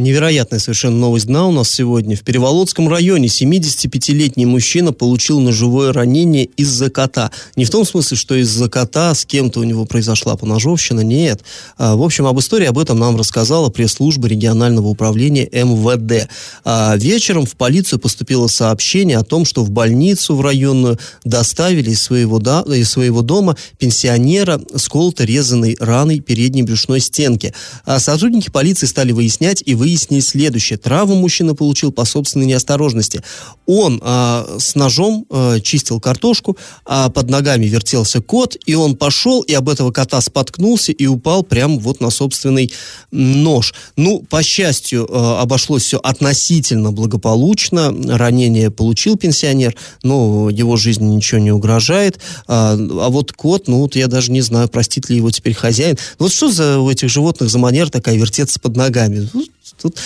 Невероятная 0.00 0.58
совершенно 0.58 0.96
новость 0.96 1.26
дна 1.26 1.46
у 1.46 1.52
нас 1.52 1.70
сегодня. 1.70 2.16
В 2.16 2.22
Переволодском 2.22 2.88
районе 2.88 3.28
75-летний 3.28 4.46
мужчина 4.46 4.94
получил 4.94 5.40
ножевое 5.40 5.92
ранение 5.92 6.46
из-за 6.56 6.88
кота. 6.88 7.30
Не 7.54 7.66
в 7.66 7.70
том 7.70 7.84
смысле, 7.84 8.16
что 8.16 8.34
из-за 8.36 8.70
кота 8.70 9.14
с 9.14 9.26
кем-то 9.26 9.60
у 9.60 9.62
него 9.62 9.84
произошла 9.84 10.36
поножовщина, 10.36 11.00
нет. 11.00 11.42
А, 11.76 11.96
в 11.96 12.02
общем, 12.02 12.26
об 12.26 12.40
истории 12.40 12.64
об 12.64 12.78
этом 12.78 12.98
нам 12.98 13.18
рассказала 13.18 13.68
пресс-служба 13.68 14.26
регионального 14.26 14.88
управления 14.88 15.46
МВД. 15.52 16.30
А, 16.64 16.96
вечером 16.96 17.44
в 17.44 17.54
полицию 17.56 17.98
поступило 17.98 18.46
сообщение 18.46 19.18
о 19.18 19.22
том, 19.22 19.44
что 19.44 19.62
в 19.62 19.70
больницу 19.70 20.34
в 20.34 20.40
районную 20.40 20.98
доставили 21.24 21.90
из 21.90 22.02
своего, 22.02 22.38
да, 22.38 22.62
из 22.62 22.90
своего 22.90 23.20
дома 23.20 23.54
пенсионера 23.78 24.62
с 24.74 24.88
колото-резанной 24.88 25.76
раной 25.78 26.20
передней 26.20 26.62
брюшной 26.62 27.00
стенки. 27.00 27.52
А 27.84 28.00
сотрудники 28.00 28.48
полиции 28.48 28.86
стали 28.86 29.12
выяснять 29.12 29.62
и 29.66 29.74
выяснили 29.90 30.20
следующее. 30.20 30.78
Травму 30.78 31.16
мужчина 31.16 31.54
получил 31.54 31.90
по 31.90 32.04
собственной 32.04 32.46
неосторожности. 32.46 33.22
Он 33.66 34.00
а, 34.04 34.46
с 34.58 34.74
ножом 34.76 35.26
а, 35.30 35.58
чистил 35.60 36.00
картошку, 36.00 36.56
а 36.84 37.08
под 37.08 37.28
ногами 37.28 37.66
вертелся 37.66 38.20
кот, 38.20 38.56
и 38.66 38.74
он 38.74 38.96
пошел, 38.96 39.40
и 39.40 39.52
об 39.52 39.68
этого 39.68 39.90
кота 39.90 40.20
споткнулся 40.20 40.92
и 40.92 41.06
упал 41.06 41.42
прямо 41.42 41.78
вот 41.78 42.00
на 42.00 42.10
собственный 42.10 42.72
нож. 43.10 43.74
Ну, 43.96 44.20
по 44.20 44.42
счастью, 44.42 45.08
а, 45.10 45.42
обошлось 45.42 45.82
все 45.82 45.98
относительно 45.98 46.92
благополучно. 46.92 47.92
Ранение 48.16 48.70
получил 48.70 49.16
пенсионер, 49.16 49.74
но 50.04 50.50
его 50.50 50.76
жизни 50.76 51.16
ничего 51.16 51.40
не 51.40 51.50
угрожает. 51.50 52.20
А, 52.46 52.74
а 52.74 53.08
вот 53.08 53.32
кот, 53.32 53.66
ну, 53.66 53.80
вот 53.80 53.96
я 53.96 54.06
даже 54.06 54.30
не 54.30 54.40
знаю, 54.40 54.68
простит 54.68 55.10
ли 55.10 55.16
его 55.16 55.30
теперь 55.32 55.54
хозяин. 55.54 55.98
Вот 56.18 56.32
что 56.32 56.52
за 56.52 56.78
у 56.78 56.88
этих 56.88 57.08
животных 57.08 57.50
за 57.50 57.58
манера 57.58 57.88
такая 57.88 58.16
вертеться 58.16 58.60
под 58.60 58.76
ногами? 58.76 59.28
Тут 59.80 59.98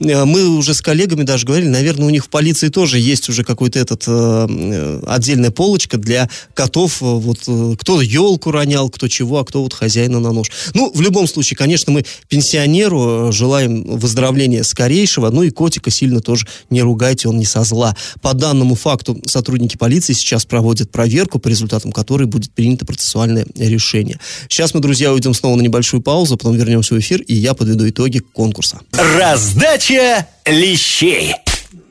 э, 0.00 0.24
мы 0.24 0.48
уже 0.48 0.74
с 0.74 0.82
коллегами 0.82 1.22
даже 1.22 1.46
говорили, 1.46 1.68
наверное, 1.68 2.06
у 2.06 2.10
них 2.10 2.24
в 2.24 2.28
полиции 2.28 2.68
тоже 2.68 2.98
есть 2.98 3.28
уже 3.28 3.44
какой-то 3.44 3.78
этот 3.78 4.04
э, 4.06 4.46
э 4.48 5.02
отдельная 5.06 5.50
полочка 5.50 5.96
для 5.96 6.28
котов. 6.54 7.02
Э, 7.02 7.04
вот 7.04 7.40
кто 7.78 8.00
елку 8.00 8.50
ронял, 8.50 8.90
кто 8.90 9.08
чего, 9.08 9.38
а 9.38 9.44
кто 9.44 9.62
вот 9.62 9.72
хозяина 9.72 10.20
на 10.20 10.32
нож. 10.32 10.50
Ну, 10.74 10.90
в 10.92 11.00
любом 11.00 11.26
случае, 11.26 11.56
конечно, 11.56 11.92
мы 11.92 12.04
пенсионеру 12.28 13.30
желаем 13.32 13.84
выздоровления 13.84 14.62
скорейшего. 14.62 15.30
Ну 15.30 15.42
и 15.42 15.50
котика 15.50 15.90
сильно 15.90 16.20
тоже 16.20 16.46
не 16.70 16.82
ругайте, 16.82 17.28
он 17.28 17.38
не 17.38 17.44
со 17.44 17.62
зла. 17.64 17.96
По 18.22 18.34
данному 18.34 18.74
факту 18.74 19.20
сотрудники 19.26 19.76
полиции 19.76 20.12
сейчас 20.12 20.44
проводят 20.44 20.90
проверку, 20.90 21.38
по 21.38 21.48
результатам 21.48 21.92
которой 21.92 22.26
будет 22.26 22.52
принято 22.52 22.84
процессуальное 22.84 23.46
решение. 23.56 24.18
Сейчас 24.48 24.74
мы, 24.74 24.80
друзья, 24.80 25.12
уйдем 25.12 25.34
снова 25.34 25.56
на 25.56 25.62
небольшую 25.62 26.02
паузу, 26.02 26.36
потом 26.36 26.56
вернемся 26.56 26.94
в 26.94 26.98
эфир, 26.98 27.22
и 27.22 27.34
я 27.34 27.54
подведу 27.54 27.88
итоги 27.88 28.18
конкурса. 28.18 28.80
Раздача 28.98 30.26
лещей. 30.46 31.34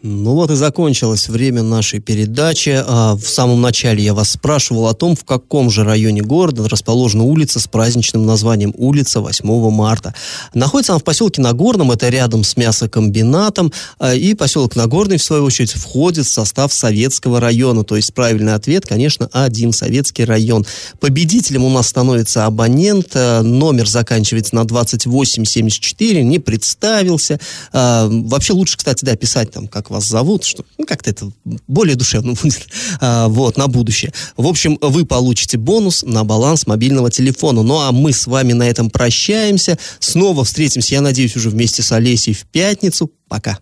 Ну 0.07 0.35
вот 0.35 0.51
и 0.51 0.55
закончилось 0.55 1.29
время 1.29 1.63
нашей 1.63 1.99
передачи. 1.99 2.79
А 2.85 3.15
в 3.15 3.27
самом 3.27 3.59
начале 3.59 4.03
я 4.03 4.13
вас 4.13 4.29
спрашивал 4.29 4.85
о 4.85 4.93
том, 4.93 5.15
в 5.15 5.25
каком 5.25 5.71
же 5.71 5.83
районе 5.83 6.21
города 6.21 6.69
расположена 6.69 7.23
улица 7.23 7.59
с 7.59 7.67
праздничным 7.67 8.23
названием 8.23 8.71
улица 8.77 9.19
8 9.19 9.71
марта. 9.71 10.13
Находится 10.53 10.93
она 10.93 10.99
в 10.99 11.03
поселке 11.03 11.41
Нагорном, 11.41 11.91
это 11.91 12.09
рядом 12.09 12.43
с 12.43 12.55
мясокомбинатом, 12.55 13.73
а, 13.97 14.13
и 14.13 14.35
поселок 14.35 14.75
Нагорный, 14.75 15.17
в 15.17 15.23
свою 15.23 15.43
очередь, 15.43 15.71
входит 15.71 16.27
в 16.27 16.31
состав 16.31 16.71
советского 16.71 17.39
района. 17.39 17.83
То 17.83 17.95
есть 17.95 18.13
правильный 18.13 18.53
ответ, 18.53 18.85
конечно, 18.85 19.27
один 19.31 19.71
советский 19.71 20.23
район. 20.23 20.67
Победителем 20.99 21.63
у 21.63 21.69
нас 21.71 21.87
становится 21.87 22.45
абонент, 22.45 23.07
а, 23.15 23.41
номер 23.41 23.87
заканчивается 23.87 24.53
на 24.53 24.65
2874, 24.65 26.23
не 26.23 26.37
представился. 26.37 27.39
Вообще 27.73 28.53
лучше, 28.53 28.77
кстати, 28.77 29.03
да, 29.03 29.15
писать 29.15 29.51
там, 29.51 29.67
как 29.67 29.89
вас 29.95 30.07
зовут, 30.07 30.43
что 30.43 30.65
ну, 30.77 30.85
как-то 30.85 31.09
это 31.09 31.31
более 31.67 31.95
душевно 31.95 32.33
будет, 32.41 32.67
а, 33.01 33.27
вот, 33.27 33.57
на 33.57 33.67
будущее. 33.67 34.13
В 34.37 34.47
общем, 34.47 34.77
вы 34.81 35.05
получите 35.05 35.57
бонус 35.57 36.03
на 36.03 36.23
баланс 36.23 36.67
мобильного 36.67 37.09
телефона. 37.09 37.63
Ну, 37.63 37.79
а 37.79 37.91
мы 37.91 38.13
с 38.13 38.27
вами 38.27 38.53
на 38.53 38.63
этом 38.63 38.89
прощаемся. 38.89 39.77
Снова 39.99 40.43
встретимся, 40.43 40.95
я 40.95 41.01
надеюсь, 41.01 41.35
уже 41.35 41.49
вместе 41.49 41.81
с 41.81 41.91
Олесей 41.91 42.33
в 42.33 42.45
пятницу. 42.45 43.11
Пока. 43.27 43.59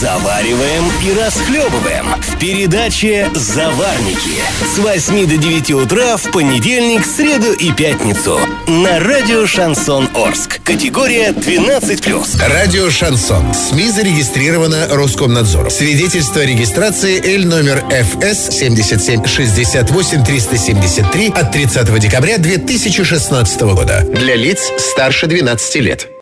Завариваем 0.00 0.84
и 1.02 1.18
расхлебываем 1.18 2.04
в 2.20 2.38
передаче 2.38 3.30
«Заварники» 3.34 4.42
с 4.74 4.78
8 4.78 5.26
до 5.26 5.38
9 5.38 5.70
утра 5.70 6.18
в 6.18 6.30
понедельник, 6.32 7.06
среду 7.06 7.52
и 7.54 7.72
пятницу 7.72 8.38
на 8.66 9.00
радио 9.00 9.46
«Шансон 9.46 10.10
Орск». 10.14 10.60
Категория 10.64 11.30
12+. 11.30 12.46
Радио 12.46 12.90
«Шансон». 12.90 13.54
СМИ 13.54 13.88
зарегистрировано 13.88 14.86
Роскомнадзором. 14.90 15.70
Свидетельство 15.70 16.42
о 16.42 16.44
регистрации 16.44 17.18
Л 17.36 17.46
номер 17.46 17.82
ФС 17.88 18.54
77 18.54 19.24
68 19.24 20.24
373 20.24 21.28
от 21.28 21.52
30 21.52 21.98
декабря 21.98 22.36
2016 22.36 23.60
года. 23.62 24.04
Для 24.12 24.34
лиц 24.34 24.60
старше 24.78 25.26
12 25.26 25.76
лет. 25.76 26.10